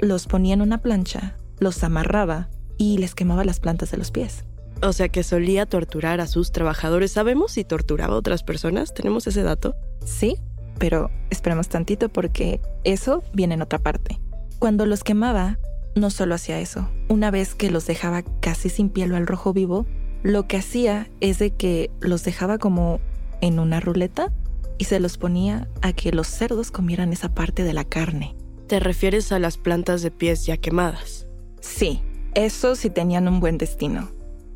los 0.00 0.26
ponía 0.26 0.54
en 0.54 0.60
una 0.60 0.78
plancha, 0.78 1.36
los 1.58 1.82
amarraba 1.82 2.48
y 2.76 2.98
les 2.98 3.14
quemaba 3.14 3.44
las 3.44 3.60
plantas 3.60 3.90
de 3.90 3.96
los 3.96 4.10
pies. 4.10 4.44
O 4.82 4.92
sea 4.92 5.08
que 5.08 5.22
solía 5.22 5.64
torturar 5.64 6.20
a 6.20 6.26
sus 6.26 6.52
trabajadores. 6.52 7.12
¿Sabemos 7.12 7.52
si 7.52 7.64
torturaba 7.64 8.14
a 8.14 8.18
otras 8.18 8.42
personas? 8.42 8.92
¿Tenemos 8.92 9.26
ese 9.26 9.42
dato? 9.42 9.74
Sí, 10.04 10.36
pero 10.78 11.10
esperemos 11.30 11.68
tantito 11.68 12.10
porque 12.10 12.60
eso 12.84 13.22
viene 13.32 13.54
en 13.54 13.62
otra 13.62 13.78
parte. 13.78 14.20
Cuando 14.58 14.84
los 14.84 15.02
quemaba, 15.02 15.58
no 15.94 16.10
solo 16.10 16.34
hacía 16.34 16.60
eso. 16.60 16.90
Una 17.08 17.30
vez 17.30 17.54
que 17.54 17.70
los 17.70 17.86
dejaba 17.86 18.22
casi 18.40 18.68
sin 18.68 18.90
piel 18.90 19.12
o 19.12 19.16
al 19.16 19.26
rojo 19.26 19.54
vivo, 19.54 19.86
lo 20.22 20.46
que 20.46 20.58
hacía 20.58 21.08
es 21.20 21.38
de 21.38 21.52
que 21.52 21.90
los 22.00 22.22
dejaba 22.24 22.58
como 22.58 23.00
en 23.40 23.58
una 23.58 23.80
ruleta 23.80 24.32
y 24.76 24.84
se 24.84 25.00
los 25.00 25.16
ponía 25.16 25.68
a 25.80 25.94
que 25.94 26.12
los 26.12 26.26
cerdos 26.26 26.70
comieran 26.70 27.12
esa 27.14 27.34
parte 27.34 27.64
de 27.64 27.72
la 27.72 27.84
carne. 27.84 28.35
¿Te 28.66 28.80
refieres 28.80 29.30
a 29.30 29.38
las 29.38 29.58
plantas 29.58 30.02
de 30.02 30.10
pies 30.10 30.44
ya 30.44 30.56
quemadas? 30.56 31.26
Sí, 31.60 32.02
eso 32.34 32.74
sí 32.74 32.90
tenían 32.90 33.28
un 33.28 33.40
buen 33.40 33.58
destino 33.58 34.10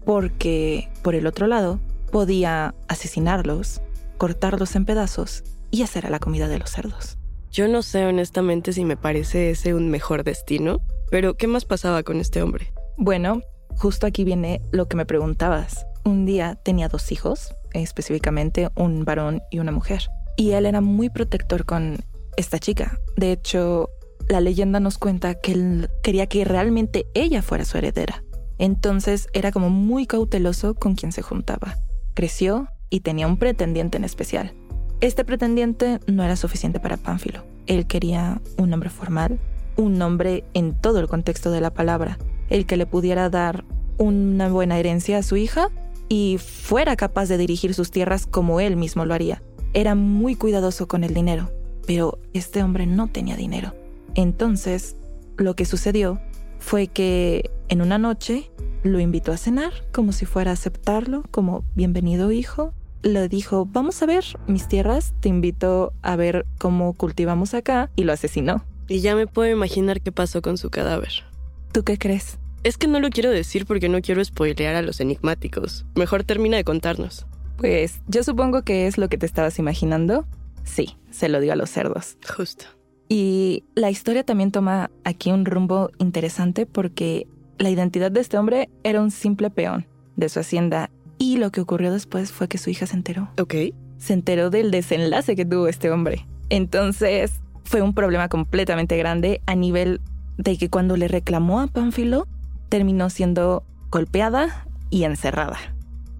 porque, 0.04 0.88
por 1.02 1.14
el 1.14 1.26
otro 1.26 1.46
lado, 1.46 1.78
podía 2.10 2.74
asesinarlos, 2.88 3.80
cortarlos 4.18 4.74
en 4.74 4.84
pedazos 4.84 5.44
y 5.70 5.82
hacer 5.82 6.06
a 6.06 6.10
la 6.10 6.18
comida 6.18 6.48
de 6.48 6.58
los 6.58 6.70
cerdos. 6.70 7.18
Yo 7.52 7.68
no 7.68 7.82
sé 7.82 8.06
honestamente 8.06 8.72
si 8.72 8.84
me 8.84 8.96
parece 8.96 9.50
ese 9.50 9.74
un 9.74 9.88
mejor 9.88 10.24
destino, 10.24 10.80
pero 11.10 11.34
¿qué 11.34 11.46
más 11.46 11.64
pasaba 11.64 12.02
con 12.02 12.18
este 12.18 12.42
hombre? 12.42 12.72
Bueno, 12.96 13.42
justo 13.76 14.06
aquí 14.06 14.24
viene 14.24 14.60
lo 14.72 14.88
que 14.88 14.96
me 14.96 15.06
preguntabas. 15.06 15.86
Un 16.04 16.26
día 16.26 16.56
tenía 16.64 16.88
dos 16.88 17.12
hijos, 17.12 17.54
específicamente 17.72 18.70
un 18.74 19.04
varón 19.04 19.42
y 19.50 19.60
una 19.60 19.70
mujer, 19.70 20.08
y 20.36 20.52
él 20.52 20.66
era 20.66 20.80
muy 20.80 21.10
protector 21.10 21.64
con 21.64 21.98
esta 22.36 22.58
chica. 22.58 22.98
De 23.16 23.32
hecho, 23.32 23.90
la 24.28 24.40
leyenda 24.40 24.80
nos 24.80 24.98
cuenta 24.98 25.34
que 25.34 25.52
él 25.52 25.90
quería 26.02 26.26
que 26.26 26.44
realmente 26.44 27.06
ella 27.14 27.42
fuera 27.42 27.64
su 27.64 27.78
heredera. 27.78 28.22
Entonces 28.58 29.28
era 29.32 29.52
como 29.52 29.70
muy 29.70 30.06
cauteloso 30.06 30.74
con 30.74 30.94
quien 30.94 31.12
se 31.12 31.22
juntaba. 31.22 31.76
Creció 32.14 32.68
y 32.90 33.00
tenía 33.00 33.26
un 33.26 33.38
pretendiente 33.38 33.96
en 33.96 34.04
especial. 34.04 34.52
Este 35.00 35.24
pretendiente 35.24 36.00
no 36.06 36.22
era 36.22 36.36
suficiente 36.36 36.78
para 36.78 36.98
Pánfilo. 36.98 37.42
Él 37.66 37.86
quería 37.86 38.42
un 38.58 38.72
hombre 38.72 38.90
formal, 38.90 39.38
un 39.76 40.00
hombre 40.02 40.44
en 40.52 40.74
todo 40.74 41.00
el 41.00 41.08
contexto 41.08 41.50
de 41.50 41.62
la 41.62 41.70
palabra, 41.70 42.18
el 42.50 42.66
que 42.66 42.76
le 42.76 42.84
pudiera 42.84 43.30
dar 43.30 43.64
una 43.96 44.48
buena 44.50 44.78
herencia 44.78 45.18
a 45.18 45.22
su 45.22 45.36
hija 45.36 45.70
y 46.08 46.38
fuera 46.38 46.96
capaz 46.96 47.28
de 47.28 47.38
dirigir 47.38 47.72
sus 47.72 47.90
tierras 47.90 48.26
como 48.26 48.60
él 48.60 48.76
mismo 48.76 49.06
lo 49.06 49.14
haría. 49.14 49.42
Era 49.72 49.94
muy 49.94 50.34
cuidadoso 50.34 50.88
con 50.88 51.04
el 51.04 51.14
dinero, 51.14 51.50
pero 51.86 52.18
este 52.34 52.62
hombre 52.62 52.86
no 52.86 53.06
tenía 53.06 53.36
dinero. 53.36 53.72
Entonces, 54.14 54.96
lo 55.36 55.54
que 55.54 55.64
sucedió 55.64 56.20
fue 56.58 56.88
que 56.88 57.50
en 57.68 57.82
una 57.82 57.98
noche 57.98 58.50
lo 58.82 59.00
invitó 59.00 59.32
a 59.32 59.36
cenar 59.36 59.72
como 59.92 60.12
si 60.12 60.26
fuera 60.26 60.50
a 60.50 60.54
aceptarlo 60.54 61.24
como 61.30 61.64
bienvenido 61.74 62.32
hijo. 62.32 62.72
Le 63.02 63.28
dijo, 63.28 63.66
vamos 63.66 64.02
a 64.02 64.06
ver 64.06 64.24
mis 64.46 64.68
tierras, 64.68 65.14
te 65.20 65.28
invito 65.28 65.92
a 66.02 66.16
ver 66.16 66.44
cómo 66.58 66.92
cultivamos 66.92 67.54
acá 67.54 67.90
y 67.96 68.04
lo 68.04 68.12
asesinó. 68.12 68.64
Y 68.88 69.00
ya 69.00 69.14
me 69.14 69.26
puedo 69.26 69.50
imaginar 69.50 70.00
qué 70.02 70.12
pasó 70.12 70.42
con 70.42 70.58
su 70.58 70.68
cadáver. 70.70 71.24
¿Tú 71.72 71.84
qué 71.84 71.96
crees? 71.96 72.38
Es 72.62 72.76
que 72.76 72.88
no 72.88 73.00
lo 73.00 73.08
quiero 73.08 73.30
decir 73.30 73.64
porque 73.64 73.88
no 73.88 74.02
quiero 74.02 74.22
spoilear 74.22 74.74
a 74.74 74.82
los 74.82 75.00
enigmáticos. 75.00 75.86
Mejor 75.94 76.24
termina 76.24 76.58
de 76.58 76.64
contarnos. 76.64 77.26
Pues 77.56 78.00
yo 78.08 78.22
supongo 78.22 78.62
que 78.62 78.86
es 78.86 78.98
lo 78.98 79.08
que 79.08 79.16
te 79.16 79.26
estabas 79.26 79.58
imaginando. 79.58 80.26
Sí, 80.64 80.96
se 81.10 81.28
lo 81.28 81.40
dio 81.40 81.52
a 81.52 81.56
los 81.56 81.70
cerdos. 81.70 82.16
Justo. 82.36 82.66
Y 83.12 83.64
la 83.74 83.90
historia 83.90 84.24
también 84.24 84.52
toma 84.52 84.88
aquí 85.02 85.32
un 85.32 85.44
rumbo 85.44 85.90
interesante 85.98 86.64
porque 86.64 87.26
la 87.58 87.68
identidad 87.68 88.12
de 88.12 88.20
este 88.20 88.38
hombre 88.38 88.70
era 88.84 89.02
un 89.02 89.10
simple 89.10 89.50
peón 89.50 89.86
de 90.14 90.28
su 90.28 90.38
hacienda 90.38 90.90
y 91.18 91.36
lo 91.36 91.50
que 91.50 91.60
ocurrió 91.60 91.92
después 91.92 92.30
fue 92.30 92.46
que 92.46 92.56
su 92.56 92.70
hija 92.70 92.86
se 92.86 92.94
enteró. 92.94 93.28
Ok. 93.40 93.54
Se 93.98 94.12
enteró 94.12 94.48
del 94.48 94.70
desenlace 94.70 95.34
que 95.34 95.44
tuvo 95.44 95.66
este 95.66 95.90
hombre. 95.90 96.24
Entonces 96.50 97.32
fue 97.64 97.82
un 97.82 97.94
problema 97.94 98.28
completamente 98.28 98.96
grande 98.96 99.42
a 99.44 99.56
nivel 99.56 100.00
de 100.38 100.56
que 100.56 100.70
cuando 100.70 100.96
le 100.96 101.08
reclamó 101.08 101.60
a 101.60 101.66
Pánfilo, 101.66 102.28
terminó 102.68 103.10
siendo 103.10 103.64
golpeada 103.90 104.66
y 104.88 105.02
encerrada. 105.02 105.58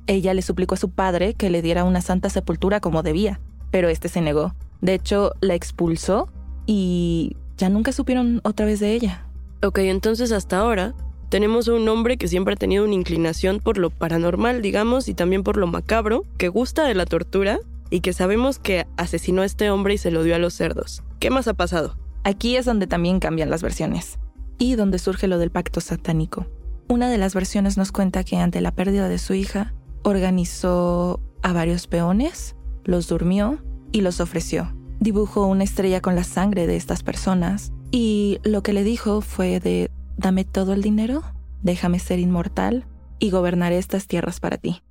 Ella 0.09 0.35
le 0.35 0.43
suplicó 0.43 0.75
a 0.75 0.79
su 0.79 0.91
padre 0.91 1.35
que 1.35 1.51
le 1.51 1.63
diera 1.63 1.85
una 1.85 2.01
santa 2.01 2.31
sepultura 2.31 2.81
como 2.81 3.05
debía, 3.05 3.39
pero 3.71 3.89
este 3.89 4.09
se 4.09 4.21
negó. 4.21 4.57
De 4.81 4.95
hecho, 4.95 5.35
la 5.41 5.55
expulsó 5.55 6.29
y 6.73 7.37
ya 7.57 7.69
nunca 7.69 7.91
supieron 7.91 8.41
otra 8.45 8.65
vez 8.65 8.79
de 8.79 8.93
ella. 8.93 9.27
Ok, 9.61 9.79
entonces 9.79 10.31
hasta 10.31 10.59
ahora 10.59 10.95
tenemos 11.29 11.67
un 11.67 11.89
hombre 11.89 12.17
que 12.17 12.29
siempre 12.29 12.55
ha 12.55 12.57
tenido 12.57 12.85
una 12.85 12.95
inclinación 12.95 13.59
por 13.59 13.77
lo 13.77 13.91
paranormal, 13.91 14.63
digamos, 14.63 15.09
y 15.09 15.15
también 15.15 15.43
por 15.43 15.57
lo 15.57 15.67
macabro, 15.67 16.25
que 16.39 16.47
gusta 16.47 16.85
de 16.85 16.95
la 16.95 17.07
tortura 17.07 17.59
y 17.91 18.03
que 18.03 18.13
sabemos 18.13 18.61
que 18.61 18.87
asesinó 18.97 19.43
a 19.43 19.47
este 19.47 19.69
hombre 19.69 19.95
y 19.95 19.99
se 19.99 20.13
lo 20.13 20.23
dio 20.23 20.37
a 20.37 20.39
los 20.39 20.55
cerdos. 20.55 21.03
¿Qué 21.19 21.29
más 21.29 21.49
ha 21.49 21.55
pasado? 21.55 21.97
Aquí 22.23 22.55
es 22.55 22.67
donde 22.67 22.87
también 22.87 23.19
cambian 23.19 23.51
las 23.51 23.63
versiones 23.63 24.21
y 24.57 24.77
donde 24.77 25.01
surge 25.01 25.27
lo 25.27 25.39
del 25.39 25.51
pacto 25.51 25.81
satánico. 25.81 26.47
Una 26.87 27.11
de 27.11 27.19
las 27.19 27.35
versiones 27.35 27.79
nos 27.79 27.91
cuenta 27.91 28.23
que 28.23 28.37
ante 28.37 28.61
la 28.61 28.71
pérdida 28.71 29.09
de 29.09 29.19
su 29.19 29.35
hija, 29.35 29.75
organizó 30.05 31.19
a 31.43 31.53
varios 31.53 31.89
peones, 31.89 32.55
los 32.85 33.09
durmió 33.09 33.59
y 33.91 34.03
los 34.03 34.21
ofreció 34.21 34.73
dibujó 35.01 35.47
una 35.47 35.65
estrella 35.65 36.01
con 36.01 36.15
la 36.15 36.25
sangre 36.25 36.67
de 36.67 36.77
estas 36.77 37.03
personas 37.03 37.73
y 37.91 38.39
lo 38.45 38.63
que 38.63 38.73
le 38.73 38.85
dijo 38.85 39.23
fue 39.23 39.59
de, 39.59 39.91
dame 40.17 40.45
todo 40.45 40.75
el 40.75 40.83
dinero, 40.83 41.23
déjame 41.63 41.99
ser 41.99 42.19
inmortal 42.19 42.87
y 43.19 43.31
gobernaré 43.31 43.79
estas 43.79 44.07
tierras 44.07 44.39
para 44.39 44.59
ti. 44.59 44.83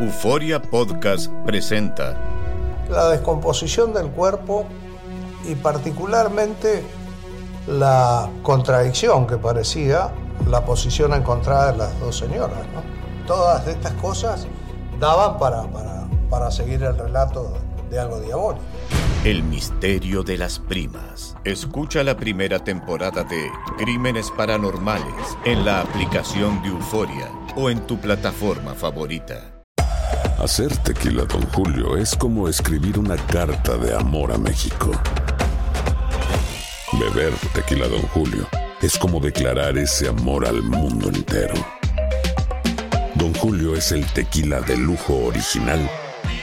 Euforia 0.00 0.60
Podcast 0.60 1.32
presenta 1.46 2.18
la 2.90 3.08
descomposición 3.08 3.94
del 3.94 4.08
cuerpo 4.08 4.66
y 5.48 5.54
particularmente 5.54 6.82
la 7.66 8.28
contradicción 8.42 9.26
que 9.26 9.36
parecía 9.38 10.10
la 10.48 10.64
posición 10.64 11.14
encontrada 11.14 11.72
de 11.72 11.78
las 11.78 11.98
dos 12.00 12.18
señoras. 12.18 12.58
Todas 13.26 13.66
estas 13.66 13.92
cosas 13.94 14.46
daban 15.00 15.38
para, 15.38 15.62
para, 15.64 16.06
para 16.28 16.50
seguir 16.50 16.82
el 16.82 16.96
relato 16.96 17.54
de 17.90 17.98
algo 17.98 18.20
diabólico. 18.20 18.64
El 19.24 19.42
misterio 19.42 20.22
de 20.22 20.38
las 20.38 20.58
primas. 20.58 21.36
Escucha 21.44 22.04
la 22.04 22.16
primera 22.16 22.62
temporada 22.62 23.24
de 23.24 23.50
Crímenes 23.76 24.30
Paranormales 24.30 25.36
en 25.44 25.64
la 25.64 25.80
aplicación 25.80 26.62
de 26.62 26.68
Euforia 26.68 27.30
o 27.56 27.70
en 27.70 27.84
tu 27.86 27.98
plataforma 27.98 28.74
favorita. 28.74 29.64
Hacer 30.38 30.76
tequila, 30.78 31.24
don 31.24 31.42
Julio, 31.48 31.96
es 31.96 32.14
como 32.14 32.48
escribir 32.48 32.98
una 32.98 33.16
carta 33.16 33.76
de 33.76 33.94
amor 33.96 34.32
a 34.32 34.38
México. 34.38 34.92
Beber 36.92 37.32
tequila, 37.52 37.88
don 37.88 38.02
Julio, 38.02 38.46
es 38.80 38.96
como 38.96 39.18
declarar 39.18 39.76
ese 39.76 40.08
amor 40.08 40.46
al 40.46 40.62
mundo 40.62 41.08
entero. 41.08 41.54
Don 43.16 43.34
Julio 43.34 43.74
es 43.74 43.90
el 43.92 44.06
tequila 44.12 44.60
de 44.60 44.76
lujo 44.76 45.16
original 45.24 45.80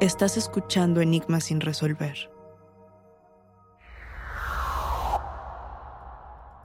Estás 0.00 0.36
escuchando 0.36 1.00
Enigmas 1.00 1.44
sin 1.44 1.62
resolver. 1.62 2.30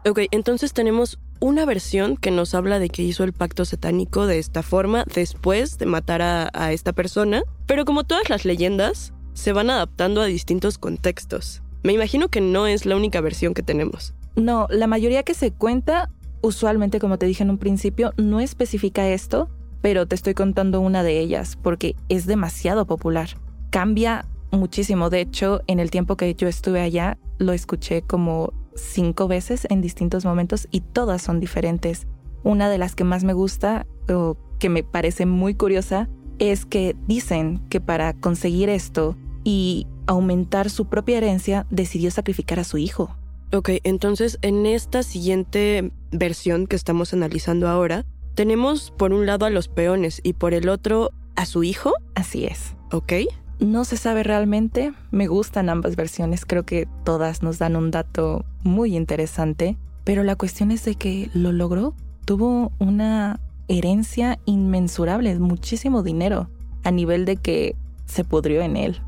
Ok, 0.06 0.20
entonces 0.32 0.74
tenemos 0.74 1.18
una 1.40 1.64
versión 1.64 2.18
que 2.18 2.30
nos 2.30 2.54
habla 2.54 2.78
de 2.78 2.90
que 2.90 3.04
hizo 3.04 3.24
el 3.24 3.32
pacto 3.32 3.64
satánico 3.64 4.28
de 4.28 4.38
esta 4.38 4.64
forma 4.64 5.06
después 5.16 5.78
de 5.78 5.86
matar 5.86 6.22
a, 6.22 6.50
a 6.54 6.74
esta 6.74 6.92
persona, 6.92 7.44
pero 7.68 7.86
como 7.86 8.04
todas 8.04 8.30
las 8.30 8.44
leyendas, 8.44 9.14
se 9.34 9.54
van 9.54 9.70
adaptando 9.70 10.20
a 10.20 10.26
distintos 10.26 10.78
contextos. 10.78 11.62
Me 11.84 11.94
imagino 11.94 12.28
que 12.28 12.42
no 12.42 12.68
es 12.68 12.86
la 12.86 12.98
única 12.98 13.22
versión 13.22 13.54
que 13.54 13.64
tenemos. 13.64 14.14
No, 14.36 14.68
la 14.70 14.88
mayoría 14.88 15.24
que 15.24 15.36
se 15.36 15.52
cuenta, 15.52 16.10
usualmente 16.42 17.00
como 17.00 17.18
te 17.18 17.28
dije 17.28 17.44
en 17.44 17.50
un 17.50 17.60
principio, 17.60 18.14
no 18.18 18.42
especifica 18.42 19.08
esto, 19.08 19.48
pero 19.82 20.06
te 20.08 20.16
estoy 20.16 20.34
contando 20.34 20.80
una 20.80 21.04
de 21.04 21.20
ellas 21.20 21.58
porque 21.62 21.96
es 22.10 22.26
demasiado 22.26 22.86
popular. 22.86 23.30
Cambia 23.70 24.26
muchísimo. 24.52 25.10
De 25.10 25.22
hecho, 25.22 25.62
en 25.68 25.80
el 25.80 25.92
tiempo 25.92 26.18
que 26.18 26.34
yo 26.36 26.48
estuve 26.48 26.82
allá, 26.82 27.18
lo 27.38 27.54
escuché 27.54 28.02
como 28.02 28.54
cinco 28.76 29.28
veces 29.28 29.68
en 29.70 29.82
distintos 29.82 30.26
momentos 30.26 30.68
y 30.72 30.82
todas 30.82 31.22
son 31.22 31.40
diferentes. 31.40 32.08
Una 32.44 32.70
de 32.70 32.78
las 32.78 32.96
que 32.96 33.04
más 33.04 33.24
me 33.24 33.34
gusta 33.34 33.86
o 34.10 34.38
que 34.60 34.70
me 34.70 34.84
parece 34.84 35.26
muy 35.26 35.56
curiosa 35.56 36.10
es 36.40 36.66
que 36.66 36.96
dicen 37.08 37.62
que 37.70 37.82
para 37.82 38.14
conseguir 38.14 38.70
esto 38.70 39.16
y 39.44 39.88
aumentar 40.08 40.70
su 40.70 40.86
propia 40.86 41.18
herencia 41.18 41.66
decidió 41.70 42.12
sacrificar 42.12 42.60
a 42.60 42.64
su 42.64 42.78
hijo. 42.78 43.16
Ok, 43.54 43.70
entonces 43.84 44.40
en 44.42 44.66
esta 44.66 45.04
siguiente 45.04 45.92
versión 46.12 46.68
que 46.68 46.76
estamos 46.76 47.14
analizando 47.14 47.68
ahora, 47.68 48.06
tenemos 48.36 48.92
por 48.92 49.14
un 49.14 49.26
lado 49.26 49.46
a 49.46 49.50
los 49.50 49.68
peones 49.68 50.22
y 50.24 50.34
por 50.34 50.54
el 50.54 50.70
otro 50.70 51.12
a 51.36 51.46
su 51.46 51.64
hijo. 51.64 51.94
Así 52.16 52.46
es. 52.46 52.76
Ok. 52.92 53.14
No 53.60 53.86
se 53.86 53.96
sabe 53.96 54.24
realmente, 54.24 54.92
me 55.12 55.28
gustan 55.28 55.70
ambas 55.70 55.96
versiones, 55.96 56.46
creo 56.46 56.64
que 56.64 56.88
todas 57.04 57.44
nos 57.44 57.60
dan 57.60 57.76
un 57.76 57.92
dato 57.92 58.44
muy 58.64 58.96
interesante, 58.96 59.78
pero 60.04 60.24
la 60.24 60.36
cuestión 60.36 60.72
es 60.72 60.84
de 60.84 60.96
que 60.96 61.30
lo 61.36 61.52
logró, 61.52 61.94
tuvo 62.26 62.72
una 62.80 63.40
herencia 63.68 64.40
inmensurable, 64.46 65.38
muchísimo 65.38 66.02
dinero, 66.02 66.50
a 66.84 66.90
nivel 66.90 67.26
de 67.26 67.36
que 67.36 67.76
se 68.08 68.24
pudrió 68.24 68.64
en 68.64 68.78
él. 68.78 69.00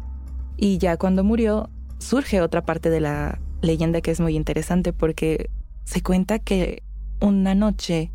Y 0.56 0.78
ya 0.78 0.98
cuando 0.98 1.24
murió, 1.24 1.72
surge 1.98 2.40
otra 2.40 2.64
parte 2.64 2.92
de 2.92 3.00
la 3.00 3.40
leyenda 3.62 4.02
que 4.02 4.12
es 4.12 4.20
muy 4.20 4.36
interesante 4.36 4.94
porque 4.94 5.50
se 5.84 6.04
cuenta 6.04 6.38
que 6.38 6.84
una 7.20 7.56
noche 7.56 8.12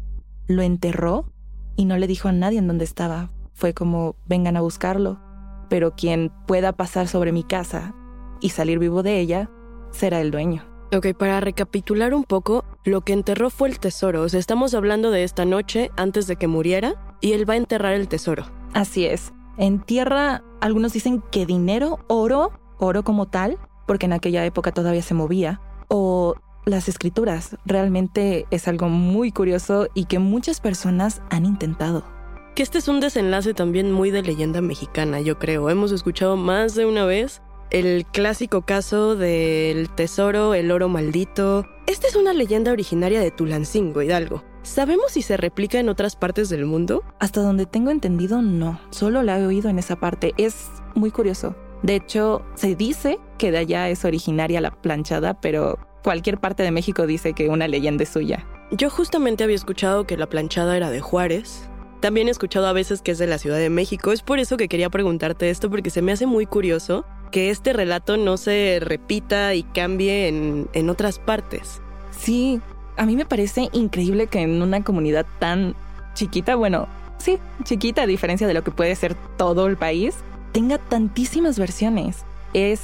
lo 0.49 0.63
enterró 0.63 1.33
y 1.77 1.85
no 1.85 1.97
le 1.97 2.09
dijo 2.09 2.29
a 2.29 2.33
nadie 2.33 2.59
en 2.59 2.67
dónde 2.67 2.85
estaba. 2.85 3.31
Fue 3.55 3.75
como, 3.75 4.17
vengan 4.27 4.57
a 4.57 4.61
buscarlo 4.61 5.21
pero 5.69 5.95
quien 5.95 6.33
pueda 6.47 6.73
pasar 6.73 7.09
sobre 7.09 7.33
mi 7.33 7.45
casa 7.45 7.95
y 8.41 8.51
salir 8.51 8.79
vivo 8.79 9.03
de 9.03 9.21
ella 9.21 9.51
será 9.91 10.21
el 10.21 10.31
dueño. 10.31 10.65
Ok, 10.95 11.09
para 11.19 11.41
recapitular 11.41 12.15
un 12.15 12.25
poco, 12.25 12.65
lo 12.85 13.03
que 13.03 13.13
enterró 13.13 13.51
fue 13.51 13.69
el 13.69 13.79
tesoro. 13.79 14.23
O 14.23 14.29
sea, 14.29 14.41
estamos 14.41 14.73
hablando 14.73 15.11
de 15.11 15.23
esta 15.23 15.45
noche 15.45 15.91
antes 15.97 16.27
de 16.27 16.37
que 16.37 16.47
muriera 16.47 16.95
y 17.21 17.33
él 17.33 17.49
va 17.49 17.55
a 17.55 17.59
enterrar 17.59 17.93
el 17.93 18.09
tesoro. 18.09 18.47
Así 18.73 19.05
es. 19.05 19.33
En 19.59 19.81
tierra, 19.81 20.45
algunos 20.61 20.93
dicen 20.93 21.23
que 21.31 21.45
dinero, 21.45 21.99
oro, 22.09 22.53
oro 22.79 23.03
como 23.03 23.27
tal, 23.27 23.59
porque 23.87 24.07
en 24.07 24.15
aquella 24.15 24.45
época 24.47 24.73
todavía 24.73 25.03
se 25.03 25.15
movía, 25.15 25.61
o 25.89 26.37
las 26.69 26.89
escrituras. 26.89 27.57
Realmente 27.65 28.47
es 28.51 28.69
algo 28.69 28.89
muy 28.89 29.33
curioso 29.33 29.89
y 29.95 30.05
que 30.05 30.19
muchas 30.19 30.61
personas 30.61 31.23
han 31.31 31.45
intentado 31.45 32.05
que 32.59 32.65
este 32.65 32.79
es 32.79 32.89
un 32.89 32.99
desenlace 32.99 33.55
también 33.55 33.93
muy 33.93 34.11
de 34.11 34.21
leyenda 34.21 34.61
mexicana, 34.61 35.21
yo 35.21 35.39
creo. 35.39 35.71
Hemos 35.71 35.93
escuchado 35.93 36.37
más 36.37 36.75
de 36.75 36.87
una 36.87 37.05
vez 37.05 37.41
el 37.71 38.05
clásico 38.05 38.63
caso 38.63 39.15
del 39.15 39.89
tesoro, 39.91 40.55
el 40.55 40.73
oro 40.73 40.89
maldito. 40.89 41.65
Esta 41.87 42.09
es 42.09 42.17
una 42.17 42.33
leyenda 42.33 42.73
originaria 42.73 43.21
de 43.21 43.31
Tulancingo, 43.31 44.03
Hidalgo. 44.03 44.43
¿Sabemos 44.63 45.13
si 45.13 45.23
se 45.23 45.37
replica 45.37 45.79
en 45.79 45.89
otras 45.89 46.17
partes 46.17 46.49
del 46.49 46.67
mundo? 46.67 47.05
Hasta 47.21 47.43
donde 47.43 47.65
tengo 47.65 47.91
entendido, 47.91 48.43
no. 48.43 48.81
Solo 48.91 49.23
la 49.23 49.39
he 49.39 49.47
oído 49.47 49.71
en 49.71 49.79
esa 49.79 49.97
parte. 49.97 50.35
Es 50.37 50.67
muy 50.95 51.11
curioso. 51.11 51.55
De 51.83 51.95
hecho, 51.95 52.43
se 52.55 52.75
dice 52.75 53.19
que 53.39 53.53
de 53.53 53.59
allá 53.59 53.89
es 53.89 54.05
originaria 54.05 54.61
la 54.61 54.73
planchada, 54.73 55.41
pero 55.41 55.79
cualquier 56.03 56.39
parte 56.39 56.63
de 56.63 56.71
México 56.71 57.07
dice 57.07 57.33
que 57.33 57.49
una 57.49 57.69
leyenda 57.69 58.03
es 58.03 58.11
suya. 58.11 58.47
Yo 58.71 58.91
justamente 58.91 59.45
había 59.45 59.57
escuchado 59.57 60.07
que 60.07 60.17
la 60.17 60.27
planchada 60.27 60.77
era 60.77 60.91
de 60.91 61.01
Juárez, 61.01 61.69
también 62.01 62.29
he 62.29 62.31
escuchado 62.31 62.67
a 62.69 62.73
veces 62.73 63.03
que 63.03 63.11
es 63.11 63.19
de 63.19 63.27
la 63.27 63.39
Ciudad 63.39 63.59
de 63.59 63.71
México. 63.71 64.13
Es 64.13 64.23
por 64.23 64.39
eso 64.39 64.57
que 64.57 64.69
quería 64.69 64.89
preguntarte 64.89 65.51
esto, 65.51 65.69
porque 65.69 65.91
se 65.91 66.03
me 66.03 66.13
hace 66.13 66.27
muy 66.27 66.47
curioso 66.47 67.05
que 67.33 67.51
este 67.51 67.73
relato 67.73 68.17
no 68.17 68.37
se 68.37 68.79
repita 68.81 69.55
y 69.55 69.65
cambie 69.65 70.29
en, 70.29 70.69
en 70.73 70.91
otras 70.91 71.19
partes. 71.19 71.83
Sí, 72.11 72.61
a 72.97 73.05
mí 73.05 73.17
me 73.17 73.27
parece 73.27 73.69
increíble 73.73 74.29
que 74.29 74.41
en 74.41 74.63
una 74.63 74.85
comunidad 74.85 75.27
tan 75.39 75.75
chiquita, 76.15 76.55
bueno, 76.55 76.89
sí, 77.19 77.39
chiquita 77.65 78.03
a 78.03 78.07
diferencia 78.07 78.47
de 78.47 78.55
lo 78.55 78.63
que 78.63 78.71
puede 78.71 78.95
ser 78.95 79.15
todo 79.37 79.67
el 79.67 79.77
país, 79.77 80.15
tenga 80.53 80.79
tantísimas 80.79 81.59
versiones. 81.59 82.25
Es 82.55 82.83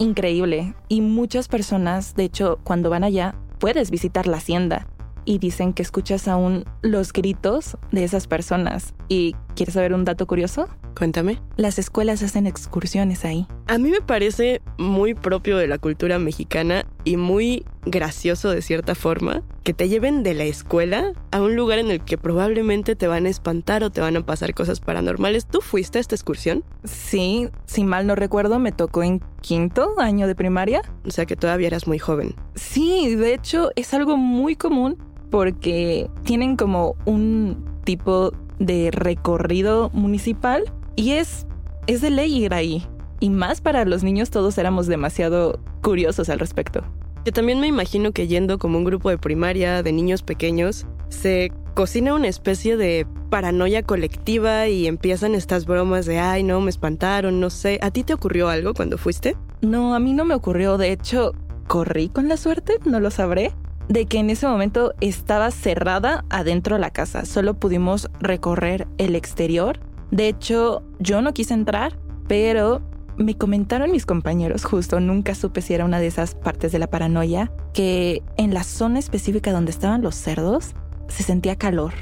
increíble 0.00 0.74
y 0.88 1.02
muchas 1.02 1.46
personas, 1.46 2.16
de 2.16 2.24
hecho, 2.24 2.58
cuando 2.64 2.90
van 2.90 3.04
allá, 3.04 3.36
puedes 3.58 3.92
visitar 3.92 4.26
la 4.26 4.38
hacienda 4.38 4.88
y 5.24 5.38
dicen 5.38 5.74
que 5.74 5.82
escuchas 5.82 6.26
aún 6.26 6.64
los 6.82 7.12
gritos 7.12 7.76
de 7.92 8.02
esas 8.02 8.26
personas. 8.26 8.94
¿Y 9.08 9.36
quieres 9.54 9.74
saber 9.74 9.94
un 9.94 10.04
dato 10.04 10.26
curioso? 10.26 10.68
Cuéntame. 10.96 11.38
Las 11.56 11.78
escuelas 11.78 12.22
hacen 12.22 12.46
excursiones 12.46 13.24
ahí. 13.24 13.46
A 13.68 13.78
mí 13.78 13.90
me 13.90 14.00
parece 14.00 14.60
muy 14.78 15.14
propio 15.14 15.56
de 15.58 15.68
la 15.68 15.78
cultura 15.78 16.18
mexicana 16.18 16.86
y 17.04 17.16
muy 17.16 17.64
gracioso 17.84 18.50
de 18.50 18.62
cierta 18.62 18.94
forma 18.94 19.42
que 19.62 19.74
te 19.74 19.88
lleven 19.88 20.22
de 20.22 20.34
la 20.34 20.44
escuela 20.44 21.12
a 21.30 21.42
un 21.42 21.54
lugar 21.54 21.78
en 21.78 21.90
el 21.90 22.00
que 22.00 22.16
probablemente 22.16 22.96
te 22.96 23.06
van 23.06 23.26
a 23.26 23.28
espantar 23.28 23.84
o 23.84 23.90
te 23.90 24.00
van 24.00 24.16
a 24.16 24.24
pasar 24.24 24.54
cosas 24.54 24.80
paranormales. 24.80 25.46
¿Tú 25.46 25.60
fuiste 25.60 25.98
a 25.98 26.00
esta 26.00 26.14
excursión? 26.14 26.64
Sí, 26.84 27.48
si 27.66 27.84
mal 27.84 28.06
no 28.06 28.14
recuerdo, 28.14 28.58
me 28.58 28.72
tocó 28.72 29.02
en 29.02 29.20
quinto 29.42 29.94
año 29.98 30.26
de 30.26 30.34
primaria. 30.34 30.82
O 31.06 31.10
sea 31.10 31.26
que 31.26 31.36
todavía 31.36 31.68
eras 31.68 31.86
muy 31.86 31.98
joven. 31.98 32.34
Sí, 32.54 33.14
de 33.14 33.34
hecho 33.34 33.70
es 33.76 33.92
algo 33.92 34.16
muy 34.16 34.56
común 34.56 34.96
porque 35.30 36.10
tienen 36.24 36.56
como 36.56 36.96
un 37.04 37.64
tipo 37.84 38.32
de 38.58 38.90
recorrido 38.90 39.90
municipal 39.92 40.64
y 40.96 41.12
es, 41.12 41.46
es 41.86 42.00
de 42.00 42.10
ley 42.10 42.44
ir 42.44 42.54
ahí. 42.54 42.86
Y 43.20 43.28
más 43.28 43.60
para 43.60 43.84
los 43.84 44.02
niños 44.02 44.30
todos 44.30 44.56
éramos 44.56 44.86
demasiado 44.86 45.60
curiosos 45.82 46.30
al 46.30 46.38
respecto. 46.38 46.82
Yo 47.24 47.32
también 47.32 47.60
me 47.60 47.66
imagino 47.66 48.12
que 48.12 48.28
yendo 48.28 48.58
como 48.58 48.78
un 48.78 48.84
grupo 48.84 49.10
de 49.10 49.18
primaria 49.18 49.82
de 49.82 49.92
niños 49.92 50.22
pequeños, 50.22 50.86
se 51.08 51.52
cocina 51.74 52.14
una 52.14 52.28
especie 52.28 52.76
de 52.76 53.06
paranoia 53.28 53.82
colectiva 53.82 54.68
y 54.68 54.86
empiezan 54.86 55.34
estas 55.34 55.66
bromas 55.66 56.06
de, 56.06 56.18
ay, 56.18 56.42
no, 56.42 56.60
me 56.60 56.70
espantaron, 56.70 57.38
no 57.38 57.50
sé. 57.50 57.78
¿A 57.82 57.90
ti 57.90 58.04
te 58.04 58.14
ocurrió 58.14 58.48
algo 58.48 58.74
cuando 58.74 58.96
fuiste? 58.96 59.36
No, 59.60 59.94
a 59.94 60.00
mí 60.00 60.14
no 60.14 60.24
me 60.24 60.34
ocurrió. 60.34 60.78
De 60.78 60.92
hecho, 60.92 61.32
corrí 61.66 62.08
con 62.08 62.28
la 62.28 62.36
suerte, 62.36 62.78
no 62.84 63.00
lo 63.00 63.10
sabré 63.10 63.52
de 63.88 64.06
que 64.06 64.18
en 64.18 64.30
ese 64.30 64.46
momento 64.46 64.94
estaba 65.00 65.50
cerrada 65.50 66.24
adentro 66.30 66.76
de 66.76 66.80
la 66.80 66.90
casa. 66.90 67.24
Solo 67.24 67.54
pudimos 67.54 68.08
recorrer 68.20 68.86
el 68.98 69.14
exterior. 69.16 69.80
De 70.10 70.28
hecho, 70.28 70.82
yo 71.00 71.22
no 71.22 71.34
quise 71.34 71.54
entrar, 71.54 71.98
pero 72.28 72.82
me 73.16 73.36
comentaron 73.36 73.90
mis 73.90 74.06
compañeros, 74.06 74.64
justo 74.64 75.00
nunca 75.00 75.34
supe 75.34 75.62
si 75.62 75.74
era 75.74 75.84
una 75.84 76.00
de 76.00 76.06
esas 76.06 76.34
partes 76.34 76.72
de 76.72 76.78
la 76.78 76.88
paranoia, 76.88 77.52
que 77.72 78.22
en 78.36 78.54
la 78.54 78.64
zona 78.64 78.98
específica 78.98 79.52
donde 79.52 79.70
estaban 79.70 80.02
los 80.02 80.14
cerdos 80.14 80.74
se 81.08 81.22
sentía 81.22 81.56
calor. 81.56 81.92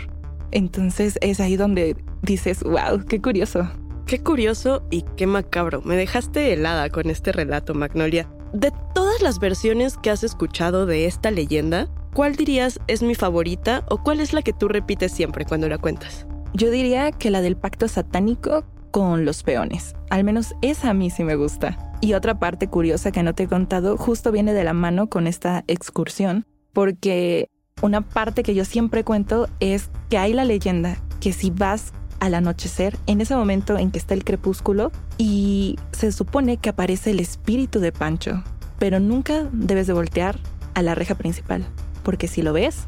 Entonces 0.51 1.19
es 1.21 1.41
ahí 1.41 1.57
donde 1.57 1.97
dices, 2.23 2.63
wow, 2.63 3.05
qué 3.07 3.21
curioso. 3.21 3.69
Qué 4.07 4.21
curioso 4.21 4.87
y 4.91 5.03
qué 5.17 5.27
macabro. 5.27 5.83
Me 5.83 5.97
dejaste 5.97 6.53
helada 6.55 6.89
con 6.89 7.11
este 7.11 7.31
relato, 7.31 7.75
Magnolia. 7.75 8.27
De 8.55 8.73
todas 8.95 9.21
las 9.21 9.39
versiones 9.39 9.99
que 9.99 10.09
has 10.09 10.25
escuchado 10.25 10.87
de 10.87 11.05
esta 11.05 11.31
leyenda, 11.31 11.89
¿cuál 12.15 12.35
dirías 12.35 12.81
es 12.87 13.03
mi 13.03 13.15
favorita 13.15 13.85
o 13.91 14.03
cuál 14.03 14.21
es 14.21 14.33
la 14.33 14.41
que 14.41 14.55
tú 14.55 14.69
repites 14.69 15.13
siempre 15.13 15.45
cuando 15.45 15.69
la 15.69 15.77
cuentas? 15.77 16.27
Yo 16.55 16.71
diría 16.71 17.13
que 17.13 17.31
la 17.31 17.43
del 17.43 17.59
pacto 17.59 17.87
satánico 17.89 18.65
con 18.99 19.25
los 19.25 19.45
peones. 19.45 19.95
Al 20.11 20.25
menos 20.25 20.57
esa 20.61 20.91
a 20.91 20.95
mí 20.95 21.09
sí 21.09 21.23
me 21.23 21.37
gusta. 21.37 21.79
Y 22.01 22.15
otra 22.15 22.41
parte 22.41 22.67
curiosa 22.67 23.13
que 23.13 23.23
no 23.23 23.33
te 23.33 23.45
he 23.45 23.49
contado 23.49 23.97
justo 23.97 24.33
viene 24.33 24.53
de 24.53 24.65
la 24.65 24.73
mano 24.73 25.09
con 25.09 25.29
esta 25.29 25.63
excursión, 25.69 26.45
porque 26.73 27.49
una 27.81 28.01
parte 28.01 28.43
que 28.43 28.57
yo 28.57 28.65
siempre 28.65 29.05
cuento 29.05 29.49
es 29.61 29.91
que 30.11 30.19
hay 30.19 30.33
la 30.33 30.45
leyenda 30.45 30.97
que 31.21 31.33
si 31.33 31.51
vas 31.51 31.93
al 32.19 32.35
anochecer, 32.35 32.97
en 33.07 33.21
ese 33.21 33.37
momento 33.37 33.79
en 33.79 33.93
que 33.93 33.99
está 33.99 34.15
el 34.15 34.25
crepúsculo, 34.25 34.91
y 35.17 35.77
se 35.93 36.11
supone 36.11 36.57
que 36.57 36.71
aparece 36.71 37.13
el 37.13 37.21
espíritu 37.21 37.79
de 37.79 37.93
Pancho, 37.93 38.43
pero 38.81 38.99
nunca 38.99 39.49
debes 39.53 39.87
de 39.87 39.93
voltear 39.93 40.41
a 40.75 40.83
la 40.83 40.97
reja 40.97 41.15
principal, 41.15 41.65
porque 42.03 42.27
si 42.27 42.43
lo 42.43 42.53
ves, 42.53 42.87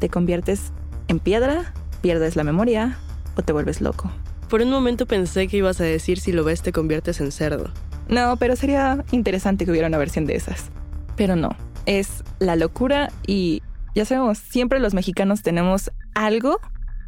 te 0.00 0.08
conviertes 0.08 0.72
en 1.06 1.20
piedra, 1.20 1.72
pierdes 2.00 2.34
la 2.34 2.42
memoria 2.42 2.98
o 3.36 3.42
te 3.42 3.52
vuelves 3.52 3.80
loco. 3.80 4.10
Por 4.52 4.60
un 4.60 4.68
momento 4.68 5.06
pensé 5.06 5.48
que 5.48 5.56
ibas 5.56 5.80
a 5.80 5.84
decir 5.84 6.20
si 6.20 6.30
lo 6.30 6.44
ves 6.44 6.60
te 6.60 6.72
conviertes 6.72 7.22
en 7.22 7.32
cerdo. 7.32 7.70
No, 8.10 8.36
pero 8.36 8.54
sería 8.54 9.02
interesante 9.10 9.64
que 9.64 9.70
hubiera 9.70 9.88
una 9.88 9.96
versión 9.96 10.26
de 10.26 10.36
esas. 10.36 10.70
Pero 11.16 11.36
no, 11.36 11.56
es 11.86 12.22
la 12.38 12.54
locura 12.54 13.10
y 13.26 13.62
ya 13.94 14.04
sabemos, 14.04 14.36
siempre 14.36 14.78
los 14.78 14.92
mexicanos 14.92 15.40
tenemos 15.40 15.90
algo 16.14 16.60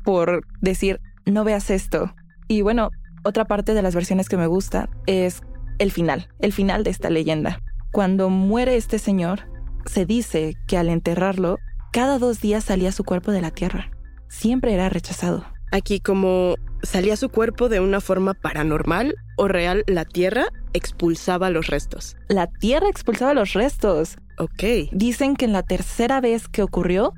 por 0.05 0.47
decir, 0.63 1.03
no 1.27 1.45
veas 1.45 1.69
esto. 1.69 2.15
Y 2.49 2.63
bueno, 2.63 2.89
otra 3.25 3.45
parte 3.45 3.75
de 3.75 3.83
las 3.83 3.95
versiones 3.95 4.31
que 4.31 4.39
me 4.39 4.47
gusta 4.47 4.89
es 5.05 5.43
el 5.79 5.91
final, 5.91 6.31
el 6.41 6.55
final 6.55 6.83
de 6.83 6.93
esta 6.93 7.11
leyenda. 7.11 7.61
Cuando 7.93 8.31
muere 8.31 8.79
este 8.79 8.99
señor, 8.99 9.41
se 9.85 10.07
dice 10.07 10.57
que 10.67 10.79
al 10.79 10.89
enterrarlo, 10.89 11.59
cada 11.93 12.19
dos 12.19 12.41
días 12.41 12.65
salía 12.65 12.91
su 12.91 13.05
cuerpo 13.05 13.33
de 13.33 13.43
la 13.43 13.51
tierra. 13.51 13.91
Siempre 14.29 14.73
era 14.73 14.89
rechazado. 14.89 15.45
Aquí 15.73 16.01
como 16.01 16.55
salía 16.85 17.17
su 17.17 17.29
cuerpo 17.29 17.69
de 17.69 17.81
una 17.81 18.01
forma 18.01 18.35
paranormal 18.35 19.15
o 19.37 19.49
real, 19.49 19.85
la 19.87 20.05
tierra 20.05 20.47
expulsaba 20.73 21.51
los 21.51 21.67
restos. 21.67 22.17
La 22.29 22.47
tierra 22.47 22.89
expulsaba 22.89 23.35
los 23.35 23.53
restos. 23.53 24.17
Ok. 24.39 24.91
Dicen 24.93 25.37
que 25.37 25.45
en 25.45 25.53
la 25.53 25.63
tercera 25.63 26.21
vez 26.21 26.49
que 26.49 26.63
ocurrió, 26.63 27.13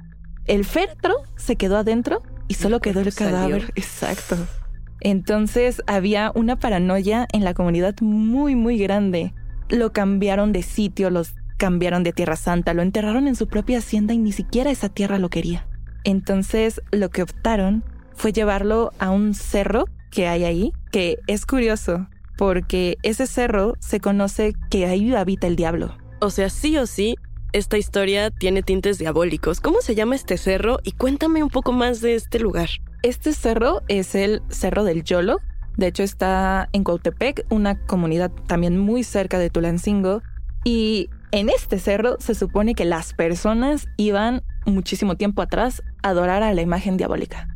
el 0.46 0.64
féretro 0.64 1.14
se 1.36 1.56
quedó 1.56 1.76
adentro 1.76 2.22
y 2.48 2.54
solo 2.54 2.80
quedó 2.80 3.00
el 3.00 3.14
cadáver. 3.14 3.72
Exacto. 3.74 4.36
Entonces 5.00 5.82
había 5.86 6.32
una 6.34 6.58
paranoia 6.58 7.26
en 7.32 7.44
la 7.44 7.54
comunidad 7.54 7.94
muy, 8.00 8.54
muy 8.54 8.78
grande. 8.78 9.34
Lo 9.68 9.92
cambiaron 9.92 10.52
de 10.52 10.62
sitio, 10.62 11.10
los 11.10 11.34
cambiaron 11.56 12.02
de 12.02 12.12
Tierra 12.12 12.36
Santa, 12.36 12.74
lo 12.74 12.82
enterraron 12.82 13.26
en 13.26 13.36
su 13.36 13.48
propia 13.48 13.78
hacienda 13.78 14.14
y 14.14 14.18
ni 14.18 14.32
siquiera 14.32 14.70
esa 14.70 14.88
tierra 14.88 15.18
lo 15.18 15.28
quería. 15.28 15.66
Entonces 16.04 16.80
lo 16.92 17.10
que 17.10 17.22
optaron 17.22 17.84
fue 18.16 18.32
llevarlo 18.32 18.92
a 18.98 19.10
un 19.10 19.34
cerro 19.34 19.84
que 20.10 20.26
hay 20.26 20.44
ahí, 20.44 20.72
que 20.90 21.18
es 21.26 21.46
curioso, 21.46 22.08
porque 22.36 22.96
ese 23.02 23.26
cerro 23.26 23.74
se 23.78 24.00
conoce 24.00 24.54
que 24.70 24.86
ahí 24.86 25.14
habita 25.14 25.46
el 25.46 25.56
diablo. 25.56 25.96
O 26.20 26.30
sea, 26.30 26.50
sí 26.50 26.76
o 26.78 26.86
sí, 26.86 27.16
esta 27.52 27.78
historia 27.78 28.30
tiene 28.30 28.62
tintes 28.62 28.98
diabólicos. 28.98 29.60
¿Cómo 29.60 29.80
se 29.80 29.94
llama 29.94 30.16
este 30.16 30.36
cerro? 30.36 30.78
Y 30.82 30.92
cuéntame 30.92 31.42
un 31.42 31.50
poco 31.50 31.72
más 31.72 32.00
de 32.00 32.14
este 32.14 32.38
lugar. 32.38 32.68
Este 33.02 33.32
cerro 33.32 33.82
es 33.88 34.14
el 34.14 34.42
Cerro 34.48 34.84
del 34.84 35.04
Yolo. 35.04 35.38
De 35.76 35.86
hecho, 35.86 36.02
está 36.02 36.68
en 36.72 36.84
Cuautepec, 36.84 37.46
una 37.50 37.78
comunidad 37.86 38.30
también 38.46 38.78
muy 38.78 39.04
cerca 39.04 39.38
de 39.38 39.50
Tulancingo. 39.50 40.22
Y 40.64 41.08
en 41.30 41.48
este 41.48 41.78
cerro 41.78 42.16
se 42.18 42.34
supone 42.34 42.74
que 42.74 42.84
las 42.84 43.12
personas 43.12 43.86
iban 43.96 44.42
muchísimo 44.64 45.16
tiempo 45.16 45.42
atrás 45.42 45.82
a 46.02 46.08
adorar 46.10 46.42
a 46.42 46.52
la 46.52 46.62
imagen 46.62 46.96
diabólica. 46.96 47.48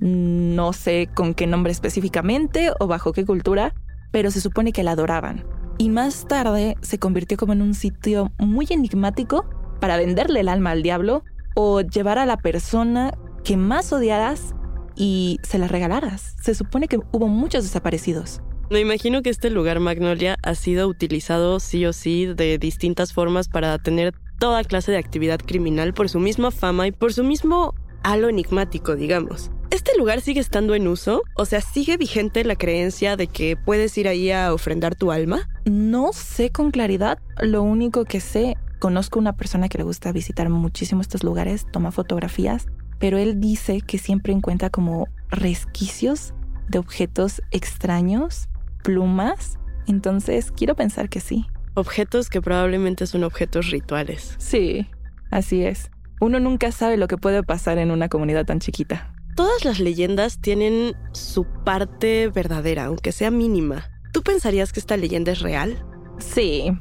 No 0.00 0.72
sé 0.72 1.08
con 1.14 1.34
qué 1.34 1.46
nombre 1.46 1.72
específicamente 1.72 2.70
o 2.78 2.86
bajo 2.86 3.12
qué 3.12 3.24
cultura, 3.24 3.74
pero 4.10 4.30
se 4.30 4.40
supone 4.40 4.72
que 4.72 4.82
la 4.82 4.92
adoraban 4.92 5.44
y 5.78 5.88
más 5.88 6.26
tarde 6.26 6.76
se 6.82 6.98
convirtió 6.98 7.36
como 7.38 7.52
en 7.52 7.62
un 7.62 7.72
sitio 7.72 8.32
muy 8.38 8.66
enigmático 8.68 9.48
para 9.80 9.96
venderle 9.96 10.40
el 10.40 10.48
alma 10.48 10.72
al 10.72 10.82
diablo 10.82 11.22
o 11.54 11.80
llevar 11.80 12.18
a 12.18 12.26
la 12.26 12.36
persona 12.36 13.16
que 13.44 13.56
más 13.56 13.92
odiaras 13.92 14.54
y 14.96 15.38
se 15.44 15.58
la 15.58 15.68
regalaras. 15.68 16.36
Se 16.42 16.54
supone 16.54 16.88
que 16.88 16.98
hubo 17.12 17.28
muchos 17.28 17.62
desaparecidos. 17.62 18.42
Me 18.70 18.80
imagino 18.80 19.22
que 19.22 19.30
este 19.30 19.48
lugar 19.48 19.80
Magnolia 19.80 20.36
ha 20.42 20.54
sido 20.54 20.88
utilizado 20.88 21.58
sí 21.60 21.86
o 21.86 21.92
sí 21.92 22.26
de 22.26 22.58
distintas 22.58 23.12
formas 23.12 23.48
para 23.48 23.78
tener 23.78 24.12
toda 24.38 24.64
clase 24.64 24.92
de 24.92 24.98
actividad 24.98 25.38
criminal 25.38 25.94
por 25.94 26.08
su 26.08 26.18
misma 26.18 26.50
fama 26.50 26.86
y 26.88 26.92
por 26.92 27.12
su 27.12 27.24
mismo 27.24 27.74
halo 28.02 28.28
enigmático, 28.28 28.94
digamos. 28.94 29.50
¿Este 29.70 29.90
lugar 29.98 30.22
sigue 30.22 30.40
estando 30.40 30.74
en 30.74 30.88
uso? 30.88 31.22
O 31.34 31.44
sea, 31.44 31.60
¿sigue 31.60 31.98
vigente 31.98 32.42
la 32.42 32.56
creencia 32.56 33.16
de 33.16 33.26
que 33.26 33.54
puedes 33.54 33.98
ir 33.98 34.08
ahí 34.08 34.30
a 34.30 34.54
ofrendar 34.54 34.94
tu 34.94 35.12
alma? 35.12 35.46
No 35.66 36.14
sé 36.14 36.50
con 36.50 36.70
claridad. 36.70 37.18
Lo 37.42 37.62
único 37.62 38.06
que 38.06 38.20
sé, 38.20 38.56
conozco 38.78 39.18
una 39.18 39.36
persona 39.36 39.68
que 39.68 39.76
le 39.76 39.84
gusta 39.84 40.10
visitar 40.10 40.48
muchísimo 40.48 41.02
estos 41.02 41.22
lugares, 41.22 41.66
toma 41.70 41.92
fotografías, 41.92 42.66
pero 42.98 43.18
él 43.18 43.40
dice 43.40 43.82
que 43.82 43.98
siempre 43.98 44.32
encuentra 44.32 44.70
como 44.70 45.06
resquicios 45.28 46.32
de 46.68 46.78
objetos 46.78 47.42
extraños, 47.50 48.48
plumas. 48.82 49.58
Entonces, 49.86 50.50
quiero 50.50 50.76
pensar 50.76 51.10
que 51.10 51.20
sí. 51.20 51.46
Objetos 51.74 52.30
que 52.30 52.40
probablemente 52.40 53.06
son 53.06 53.22
objetos 53.22 53.70
rituales. 53.70 54.34
Sí, 54.38 54.86
así 55.30 55.62
es. 55.62 55.90
Uno 56.22 56.40
nunca 56.40 56.72
sabe 56.72 56.96
lo 56.96 57.06
que 57.06 57.18
puede 57.18 57.42
pasar 57.42 57.76
en 57.76 57.90
una 57.90 58.08
comunidad 58.08 58.46
tan 58.46 58.60
chiquita 58.60 59.12
todas 59.38 59.64
las 59.64 59.78
leyendas 59.78 60.40
tienen 60.40 60.96
su 61.12 61.44
parte 61.64 62.26
verdadera, 62.26 62.86
aunque 62.86 63.12
sea 63.12 63.30
mínima. 63.30 63.88
¿Tú 64.12 64.24
pensarías 64.24 64.72
que 64.72 64.80
esta 64.80 64.96
leyenda 64.96 65.30
es 65.30 65.42
real? 65.42 65.86
Sí, 66.18 66.72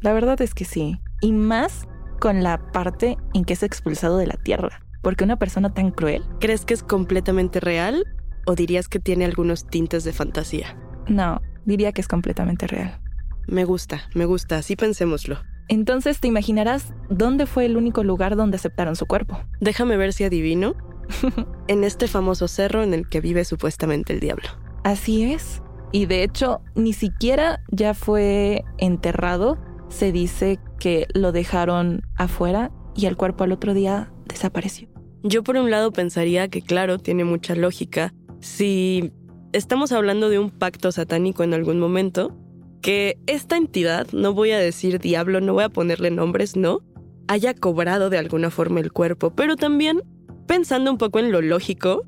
la 0.00 0.12
verdad 0.12 0.40
es 0.40 0.54
que 0.54 0.64
sí. 0.64 1.00
Y 1.22 1.32
más 1.32 1.88
con 2.20 2.44
la 2.44 2.70
parte 2.70 3.16
en 3.34 3.44
que 3.44 3.54
es 3.54 3.64
expulsado 3.64 4.16
de 4.16 4.28
la 4.28 4.36
Tierra. 4.36 4.80
Porque 5.02 5.24
una 5.24 5.40
persona 5.40 5.74
tan 5.74 5.90
cruel... 5.90 6.22
¿Crees 6.38 6.64
que 6.64 6.74
es 6.74 6.84
completamente 6.84 7.58
real 7.58 8.04
o 8.46 8.54
dirías 8.54 8.86
que 8.86 9.00
tiene 9.00 9.24
algunos 9.24 9.66
tintes 9.66 10.04
de 10.04 10.12
fantasía? 10.12 10.78
No, 11.08 11.42
diría 11.64 11.90
que 11.90 12.00
es 12.00 12.06
completamente 12.06 12.68
real. 12.68 13.00
Me 13.48 13.64
gusta, 13.64 14.02
me 14.14 14.24
gusta, 14.24 14.58
así 14.58 14.76
pensémoslo. 14.76 15.38
Entonces 15.66 16.20
te 16.20 16.28
imaginarás 16.28 16.94
dónde 17.10 17.46
fue 17.46 17.64
el 17.64 17.76
único 17.76 18.04
lugar 18.04 18.36
donde 18.36 18.56
aceptaron 18.56 18.94
su 18.94 19.06
cuerpo. 19.06 19.40
Déjame 19.60 19.96
ver 19.96 20.12
si 20.12 20.22
adivino. 20.22 20.76
en 21.68 21.84
este 21.84 22.08
famoso 22.08 22.48
cerro 22.48 22.82
en 22.82 22.94
el 22.94 23.08
que 23.08 23.20
vive 23.20 23.44
supuestamente 23.44 24.12
el 24.12 24.20
diablo. 24.20 24.48
Así 24.84 25.32
es. 25.32 25.62
Y 25.92 26.06
de 26.06 26.22
hecho, 26.22 26.60
ni 26.74 26.92
siquiera 26.92 27.60
ya 27.70 27.94
fue 27.94 28.64
enterrado. 28.78 29.58
Se 29.88 30.12
dice 30.12 30.58
que 30.78 31.06
lo 31.14 31.30
dejaron 31.32 32.02
afuera 32.16 32.72
y 32.96 33.06
el 33.06 33.16
cuerpo 33.16 33.44
al 33.44 33.52
otro 33.52 33.74
día 33.74 34.12
desapareció. 34.26 34.88
Yo 35.22 35.42
por 35.42 35.56
un 35.56 35.70
lado 35.70 35.92
pensaría 35.92 36.48
que 36.48 36.62
claro, 36.62 36.98
tiene 36.98 37.24
mucha 37.24 37.54
lógica. 37.54 38.12
Si 38.40 39.12
estamos 39.52 39.92
hablando 39.92 40.28
de 40.28 40.38
un 40.38 40.50
pacto 40.50 40.92
satánico 40.92 41.44
en 41.44 41.54
algún 41.54 41.78
momento, 41.78 42.36
que 42.82 43.16
esta 43.26 43.56
entidad, 43.56 44.08
no 44.12 44.34
voy 44.34 44.50
a 44.50 44.58
decir 44.58 44.98
diablo, 44.98 45.40
no 45.40 45.54
voy 45.54 45.64
a 45.64 45.70
ponerle 45.70 46.10
nombres, 46.10 46.56
no, 46.56 46.80
haya 47.28 47.54
cobrado 47.54 48.10
de 48.10 48.18
alguna 48.18 48.50
forma 48.50 48.80
el 48.80 48.92
cuerpo, 48.92 49.30
pero 49.30 49.56
también 49.56 50.02
Pensando 50.46 50.90
un 50.90 50.98
poco 50.98 51.18
en 51.18 51.32
lo 51.32 51.40
lógico, 51.40 52.04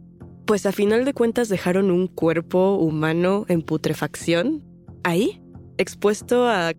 pues 0.47 0.67
a 0.67 0.73
final 0.73 1.05
de 1.05 1.15
cuentas 1.15 1.49
dejaron 1.49 1.91
un 1.91 2.07
cuerpo 2.07 2.77
humano 2.77 3.45
en 3.49 3.63
putrefacción 3.63 4.63
ahí, 5.05 5.43
expuesto 5.79 6.47
a 6.47 6.73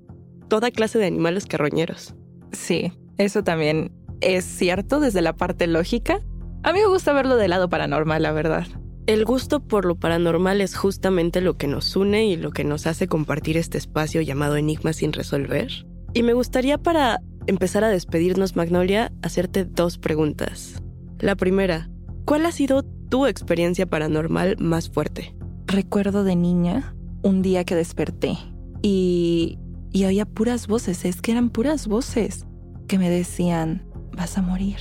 toda 0.47 0.71
clase 0.71 0.99
de 0.99 1.07
animales 1.07 1.45
carroñeros. 1.45 2.15
Sí, 2.51 2.93
eso 3.17 3.43
también 3.43 3.91
es 4.21 4.45
cierto 4.45 4.99
desde 4.99 5.21
la 5.21 5.35
parte 5.35 5.67
lógica. 5.67 6.21
A 6.63 6.73
mí 6.73 6.79
me 6.79 6.87
gusta 6.87 7.13
verlo 7.13 7.35
del 7.35 7.51
lado 7.51 7.69
paranormal, 7.69 8.23
la 8.23 8.31
verdad. 8.31 8.67
El 9.05 9.25
gusto 9.25 9.61
por 9.61 9.85
lo 9.85 9.95
paranormal 9.95 10.59
es 10.61 10.75
justamente 10.75 11.39
lo 11.41 11.57
que 11.57 11.67
nos 11.67 11.95
une 11.95 12.27
y 12.27 12.35
lo 12.35 12.51
que 12.51 12.63
nos 12.63 12.87
hace 12.87 13.07
compartir 13.07 13.57
este 13.57 13.77
espacio 13.77 14.21
llamado 14.21 14.57
Enigma 14.57 14.93
sin 14.93 15.13
resolver. 15.13 15.85
Y 16.13 16.23
me 16.23 16.33
gustaría 16.33 16.77
para 16.77 17.19
empezar 17.45 17.83
a 17.83 17.89
despedirnos, 17.89 18.55
Magnolia, 18.55 19.11
hacerte 19.21 19.65
dos 19.65 19.97
preguntas. 19.97 20.81
La 21.19 21.35
primera, 21.35 21.89
¿cuál 22.25 22.45
ha 22.45 22.51
sido 22.51 22.83
tu 22.83 23.25
experiencia 23.25 23.87
paranormal 23.87 24.57
más 24.59 24.87
fuerte? 24.87 25.35
Recuerdo 25.65 26.23
de 26.23 26.35
niña 26.35 26.95
un 27.23 27.41
día 27.41 27.63
que 27.63 27.73
desperté 27.73 28.37
y, 28.83 29.57
y 29.91 30.25
puras 30.25 30.67
voces, 30.67 31.05
es 31.05 31.19
que 31.21 31.31
eran 31.31 31.49
puras 31.49 31.87
voces 31.87 32.45
que 32.87 32.99
me 32.99 33.09
decían, 33.09 33.83
vas 34.15 34.37
a 34.37 34.43
morir, 34.43 34.77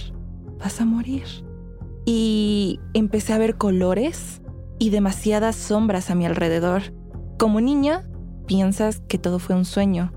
vas 0.58 0.78
a 0.82 0.84
morir. 0.84 1.24
Y 2.04 2.80
empecé 2.92 3.32
a 3.32 3.38
ver 3.38 3.56
colores 3.56 4.42
y 4.78 4.90
demasiadas 4.90 5.56
sombras 5.56 6.10
a 6.10 6.14
mi 6.14 6.26
alrededor. 6.26 6.82
Como 7.38 7.62
niña, 7.62 8.02
piensas 8.46 9.00
que 9.08 9.16
todo 9.16 9.38
fue 9.38 9.56
un 9.56 9.64
sueño, 9.64 10.12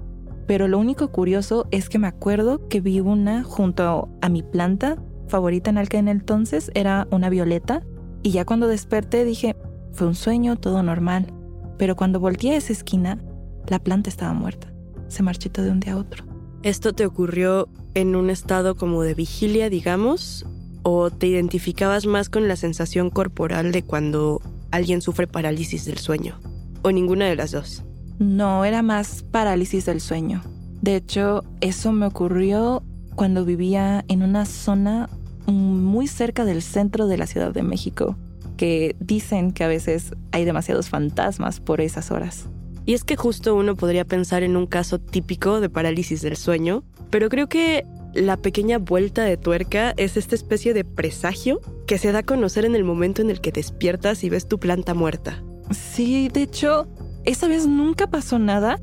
pero 0.48 0.68
lo 0.68 0.80
único 0.80 1.14
curioso 1.14 1.66
es 1.72 1.88
que 1.88 1.98
me 1.98 2.08
acuerdo 2.08 2.68
que 2.68 2.82
vi 2.82 3.00
una 3.00 3.44
junto 3.44 4.10
a 4.22 4.28
mi 4.28 4.44
planta 4.44 4.98
favorita 5.30 5.70
en 5.70 5.78
el 5.78 5.88
que 5.88 5.98
en 5.98 6.08
entonces 6.08 6.72
era 6.74 7.08
una 7.12 7.30
violeta, 7.30 7.84
y 8.22 8.32
ya 8.32 8.46
cuando 8.46 8.68
desperté 8.68 9.24
dije, 9.24 9.56
fue 9.94 10.08
un 10.08 10.16
sueño, 10.16 10.58
todo 10.58 10.84
normal. 10.84 11.34
Pero 11.78 11.96
cuando 11.96 12.20
volteé 12.20 12.54
a 12.54 12.58
esa 12.58 12.74
esquina, 12.74 13.20
la 13.68 13.80
planta 13.80 14.10
estaba 14.10 14.34
muerta. 14.34 14.72
Se 15.08 15.24
marchitó 15.24 15.62
de 15.62 15.72
un 15.72 15.80
día 15.80 15.94
a 15.94 15.98
otro. 15.98 16.26
¿Esto 16.62 16.94
te 16.94 17.06
ocurrió 17.06 17.70
en 17.94 18.16
un 18.16 18.30
estado 18.30 18.76
como 18.76 19.02
de 19.04 19.14
vigilia, 19.14 19.70
digamos? 19.70 20.46
¿O 20.84 21.10
te 21.10 21.28
identificabas 21.28 22.06
más 22.06 22.30
con 22.30 22.48
la 22.48 22.58
sensación 22.58 23.10
corporal 23.10 23.72
de 23.72 23.84
cuando 23.84 24.42
alguien 24.72 25.02
sufre 25.02 25.28
parálisis 25.28 25.86
del 25.86 25.98
sueño? 25.98 26.40
¿O 26.82 26.92
ninguna 26.92 27.26
de 27.28 27.36
las 27.36 27.52
dos? 27.52 27.84
No, 28.20 28.66
era 28.66 28.82
más 28.82 29.24
parálisis 29.24 29.86
del 29.86 30.02
sueño. 30.02 30.42
De 30.82 30.96
hecho, 30.96 31.44
eso 31.62 31.92
me 31.92 32.06
ocurrió 32.06 32.84
cuando 33.16 33.46
vivía 33.46 34.04
en 34.08 34.24
una 34.24 34.46
zona 34.46 35.10
muy 35.52 36.08
cerca 36.08 36.46
del 36.46 36.62
centro 36.62 37.08
de 37.08 37.18
la 37.18 37.28
Ciudad 37.28 37.52
de 37.52 37.64
México, 37.64 38.18
que 38.58 38.96
dicen 39.00 39.52
que 39.52 39.64
a 39.64 39.68
veces 39.68 40.12
hay 40.32 40.46
demasiados 40.46 40.90
fantasmas 40.90 41.60
por 41.60 41.82
esas 41.82 42.12
horas. 42.12 42.48
Y 42.86 42.94
es 42.94 43.04
que 43.04 43.16
justo 43.16 43.56
uno 43.56 43.76
podría 43.76 44.06
pensar 44.06 44.44
en 44.44 44.58
un 44.58 44.66
caso 44.66 45.00
típico 45.00 45.62
de 45.62 45.70
parálisis 45.70 46.22
del 46.22 46.36
sueño, 46.36 46.84
pero 47.10 47.30
creo 47.30 47.48
que 47.48 47.86
la 48.14 48.38
pequeña 48.38 48.80
vuelta 48.80 49.24
de 49.24 49.38
tuerca 49.38 49.94
es 49.98 50.18
esta 50.18 50.36
especie 50.36 50.74
de 50.74 50.84
presagio 50.84 51.62
que 51.86 51.98
se 51.98 52.12
da 52.12 52.20
a 52.20 52.24
conocer 52.24 52.66
en 52.66 52.76
el 52.76 52.84
momento 52.84 53.22
en 53.22 53.30
el 53.30 53.42
que 53.42 53.52
despiertas 53.52 54.24
y 54.24 54.30
ves 54.30 54.48
tu 54.48 54.60
planta 54.60 54.94
muerta. 54.94 55.44
Sí, 55.72 56.30
de 56.30 56.44
hecho, 56.44 56.88
esa 57.26 57.48
vez 57.48 57.68
nunca 57.68 58.08
pasó 58.08 58.40
nada, 58.40 58.80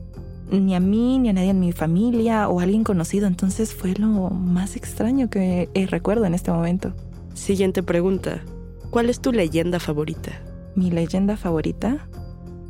ni 0.51 0.75
a 0.75 0.81
mí, 0.81 1.19
ni 1.19 1.29
a 1.29 1.33
nadie 1.33 1.51
en 1.51 1.61
mi 1.61 1.73
familia 1.73 2.49
o 2.49 2.61
alguien 2.61 2.85
conocido, 2.85 3.27
entonces 3.27 3.75
fue 3.75 3.95
lo 3.95 4.31
más 4.31 4.77
extraño 4.77 5.29
que 5.31 5.69
recuerdo 5.91 6.25
en 6.25 6.35
este 6.35 6.51
momento. 6.51 6.93
Siguiente 7.35 7.83
pregunta. 7.83 8.43
¿Cuál 8.91 9.11
es 9.11 9.21
tu 9.21 9.33
leyenda 9.33 9.81
favorita? 9.81 10.33
Mi 10.75 10.91
leyenda 10.91 11.37
favorita. 11.37 12.09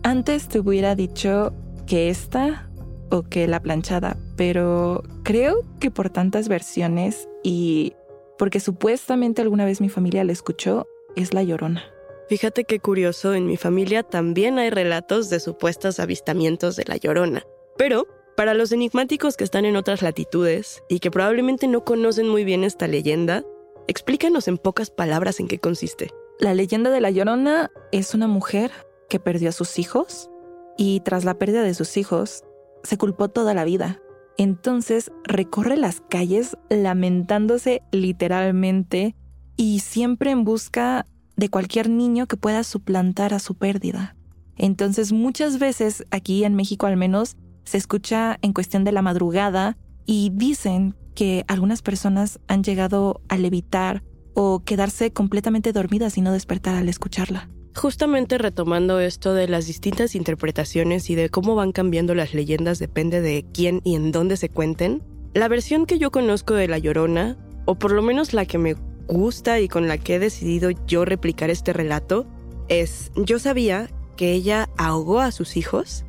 Antes 0.03 0.49
te 0.49 0.61
hubiera 0.61 0.95
dicho 0.95 1.53
que 1.87 2.09
esta 2.09 2.69
o 3.11 3.23
que 3.23 3.47
la 3.47 3.61
planchada, 3.61 4.17
pero 4.37 5.03
creo 5.23 5.63
que 5.79 5.91
por 5.91 6.11
tantas 6.11 6.49
versiones 6.49 7.29
y 7.45 7.93
porque 8.39 8.61
supuestamente 8.61 9.43
alguna 9.43 9.65
vez 9.65 9.81
mi 9.81 9.89
familia 9.89 10.25
la 10.25 10.33
escuchó, 10.33 10.87
es 11.15 11.33
la 11.33 11.43
llorona. 11.43 11.85
Fíjate 12.29 12.65
qué 12.65 12.81
curioso, 12.81 13.35
en 13.35 13.47
mi 13.47 13.57
familia 13.57 14.03
también 14.03 14.59
hay 14.59 14.71
relatos 14.71 15.31
de 15.31 15.39
supuestos 15.39 16.01
avistamientos 16.01 16.75
de 16.75 16.85
la 16.87 16.97
llorona. 16.97 17.45
Pero, 17.77 18.07
para 18.37 18.55
los 18.55 18.73
enigmáticos 18.73 19.37
que 19.37 19.45
están 19.45 19.65
en 19.65 19.77
otras 19.77 20.03
latitudes 20.03 20.83
y 20.89 21.01
que 21.01 21.11
probablemente 21.11 21.69
no 21.69 21.85
conocen 21.85 22.29
muy 22.29 22.45
bien 22.45 22.65
esta 22.65 22.87
leyenda, 22.87 23.45
explícanos 23.89 24.49
en 24.49 24.59
pocas 24.59 24.91
palabras 24.91 25.41
en 25.41 25.49
qué 25.49 25.59
consiste. 25.59 26.11
La 26.39 26.55
leyenda 26.55 26.91
de 26.91 27.01
la 27.01 27.11
Llorona 27.11 27.71
es 27.93 28.15
una 28.15 28.27
mujer 28.27 28.71
que 29.09 29.21
perdió 29.21 29.49
a 29.49 29.53
sus 29.53 29.79
hijos 29.79 30.31
y 30.77 31.01
tras 31.01 31.25
la 31.25 31.39
pérdida 31.39 31.63
de 31.63 31.75
sus 31.75 31.97
hijos 31.97 32.45
se 32.83 32.99
culpó 32.99 33.29
toda 33.29 33.55
la 33.55 33.65
vida. 33.65 34.01
Entonces 34.37 35.11
recorre 35.25 35.77
las 35.77 36.03
calles 36.03 36.59
lamentándose 36.69 37.83
literalmente 37.91 39.17
y 39.57 39.81
siempre 39.81 40.31
en 40.31 40.45
busca 40.45 41.07
de 41.37 41.49
cualquier 41.49 41.89
niño 41.89 42.27
que 42.27 42.37
pueda 42.37 42.65
suplantar 42.65 43.33
a 43.33 43.39
su 43.39 43.55
pérdida. 43.55 44.15
Entonces 44.57 45.13
muchas 45.13 45.59
veces 45.59 46.05
aquí 46.11 46.45
en 46.45 46.55
México 46.55 46.87
al 46.87 46.97
menos 46.97 47.37
se 47.67 47.77
escucha 47.77 48.39
en 48.41 48.55
cuestión 48.55 48.85
de 48.85 48.93
la 48.93 49.03
madrugada 49.03 49.77
y 50.07 50.31
dicen 50.33 50.95
que 51.15 51.45
algunas 51.49 51.83
personas 51.83 52.41
han 52.47 52.63
llegado 52.63 53.21
a 53.29 53.37
levitar 53.37 54.03
o 54.35 54.63
quedarse 54.65 55.13
completamente 55.13 55.73
dormidas 55.73 56.17
y 56.17 56.21
no 56.21 56.33
despertar 56.33 56.77
al 56.77 56.89
escucharla. 56.89 57.51
Justamente 57.75 58.39
retomando 58.39 59.01
esto 59.01 59.35
de 59.35 59.49
las 59.49 59.67
distintas 59.67 60.15
interpretaciones 60.15 61.11
y 61.11 61.15
de 61.15 61.29
cómo 61.29 61.55
van 61.55 61.73
cambiando 61.73 62.15
las 62.15 62.33
leyendas 62.33 62.79
depende 62.79 63.21
de 63.21 63.45
quién 63.53 63.81
y 63.85 63.97
en 63.97 64.13
dónde 64.13 64.37
se 64.37 64.49
cuenten, 64.49 65.03
la 65.35 65.49
versión 65.49 65.85
que 65.85 65.99
yo 65.99 66.11
conozco 66.11 66.55
de 66.55 66.69
La 66.69 66.79
Llorona, 66.79 67.37
o 67.67 67.75
por 67.75 67.93
lo 67.93 68.01
menos 68.01 68.33
la 68.33 68.47
que 68.47 68.57
me 68.57 68.77
gusta 69.07 69.61
y 69.61 69.69
con 69.69 69.89
la 69.89 69.99
que 69.99 70.15
he 70.15 70.19
decidido 70.19 70.71
yo 70.87 71.05
replicar 71.05 71.51
este 71.51 71.75
relato, 71.75 72.27
es 72.69 73.11
yo 73.17 73.39
sabía 73.39 73.91
que 74.17 74.33
ella 74.33 74.71
ahogó 74.79 75.21
a 75.21 75.33
sus 75.33 75.59
hijos 75.59 76.06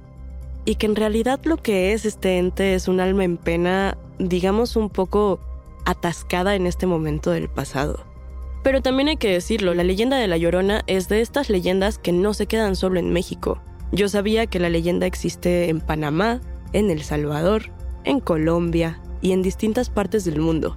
y 0.68 0.76
que 0.76 0.86
en 0.86 0.98
realidad 0.98 1.40
lo 1.46 1.56
que 1.56 1.94
es 1.94 2.04
este 2.04 2.40
ente 2.40 2.74
es 2.74 2.90
un 2.90 3.00
alma 3.00 3.24
en 3.24 3.38
pena, 3.38 3.98
digamos 4.20 4.76
un 4.76 4.90
poco 4.90 5.40
atascada 5.86 6.56
en 6.56 6.68
este 6.68 6.86
momento 6.86 7.32
del 7.32 7.48
pasado. 7.48 8.06
Pero 8.64 8.82
también 8.82 9.08
hay 9.08 9.16
que 9.16 9.32
decirlo, 9.32 9.74
la 9.74 9.86
leyenda 9.86 10.18
de 10.18 10.28
la 10.28 10.36
Llorona 10.36 10.84
es 10.86 11.08
de 11.08 11.22
estas 11.22 11.50
leyendas 11.50 11.98
que 11.98 12.12
no 12.12 12.34
se 12.34 12.48
quedan 12.48 12.76
solo 12.76 13.00
en 13.00 13.14
México. 13.14 13.62
Yo 13.94 14.10
sabía 14.10 14.46
que 14.48 14.60
la 14.60 14.70
leyenda 14.70 15.06
existe 15.06 15.70
en 15.70 15.80
Panamá, 15.80 16.42
en 16.74 16.92
El 16.92 17.02
Salvador, 17.02 17.72
en 18.04 18.20
Colombia 18.20 19.02
y 19.22 19.32
en 19.32 19.44
distintas 19.44 19.90
partes 19.90 20.26
del 20.26 20.42
mundo. 20.42 20.76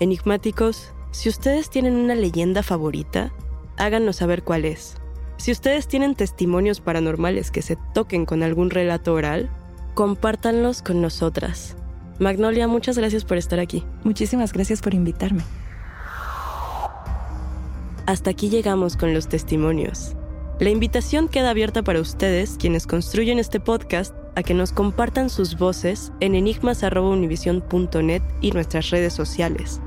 Enigmáticos, 0.00 0.92
si 1.12 1.30
ustedes 1.30 1.70
tienen 1.70 1.96
una 1.96 2.14
leyenda 2.14 2.62
favorita, 2.62 3.32
háganos 3.78 4.16
saber 4.16 4.42
cuál 4.42 4.66
es. 4.66 4.99
Si 5.40 5.50
ustedes 5.50 5.88
tienen 5.88 6.14
testimonios 6.14 6.82
paranormales 6.82 7.50
que 7.50 7.62
se 7.62 7.78
toquen 7.94 8.26
con 8.26 8.42
algún 8.42 8.68
relato 8.68 9.14
oral, 9.14 9.48
compártanlos 9.94 10.82
con 10.82 11.00
nosotras. 11.00 11.76
Magnolia, 12.18 12.68
muchas 12.68 12.98
gracias 12.98 13.24
por 13.24 13.38
estar 13.38 13.58
aquí. 13.58 13.82
Muchísimas 14.04 14.52
gracias 14.52 14.82
por 14.82 14.92
invitarme. 14.92 15.42
Hasta 18.04 18.28
aquí 18.28 18.50
llegamos 18.50 18.98
con 18.98 19.14
los 19.14 19.28
testimonios. 19.28 20.14
La 20.58 20.68
invitación 20.68 21.26
queda 21.26 21.48
abierta 21.48 21.82
para 21.82 22.02
ustedes, 22.02 22.58
quienes 22.58 22.86
construyen 22.86 23.38
este 23.38 23.60
podcast, 23.60 24.14
a 24.34 24.42
que 24.42 24.52
nos 24.52 24.72
compartan 24.72 25.30
sus 25.30 25.56
voces 25.56 26.12
en 26.20 26.34
enigmas.univision.net 26.34 28.22
y 28.42 28.52
nuestras 28.52 28.90
redes 28.90 29.14
sociales. 29.14 29.80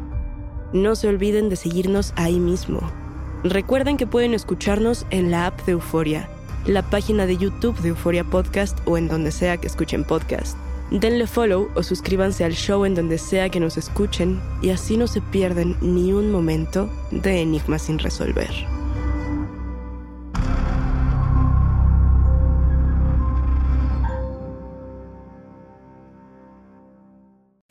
No 0.73 0.95
se 0.95 1.09
olviden 1.09 1.49
de 1.49 1.57
seguirnos 1.57 2.11
ahí 2.15 2.39
mismo. 2.39 3.02
Recuerden 3.43 3.97
que 3.97 4.08
pueden 4.08 4.34
escucharnos 4.34 5.06
en 5.10 5.29
la 5.29 5.47
app 5.47 5.65
de 5.65 5.73
Euforia, 5.73 6.29
la 6.65 6.82
página 6.82 7.25
de 7.25 7.36
YouTube 7.36 7.77
de 7.82 7.89
Euforia 7.89 8.23
Podcast 8.23 8.79
o 8.86 8.97
en 8.97 9.10
donde 9.10 9.34
sea 9.34 9.58
que 9.58 9.67
escuchen 9.67 10.06
podcast. 10.06 10.58
Denle 10.91 11.27
follow 11.27 11.69
o 11.75 11.84
suscríbanse 11.84 12.45
al 12.45 12.53
show 12.53 12.86
en 12.86 12.95
donde 12.95 13.17
sea 13.17 13.49
que 13.49 13.60
nos 13.60 13.75
escuchen 13.75 14.39
y 14.62 14.69
así 14.69 14.95
no 14.95 15.08
se 15.08 15.19
pierden 15.19 15.75
ni 15.82 16.13
un 16.13 16.32
momento 16.32 16.89
de 17.12 17.41
Enigma 17.41 17.79
sin 17.79 17.99
resolver. 17.99 18.83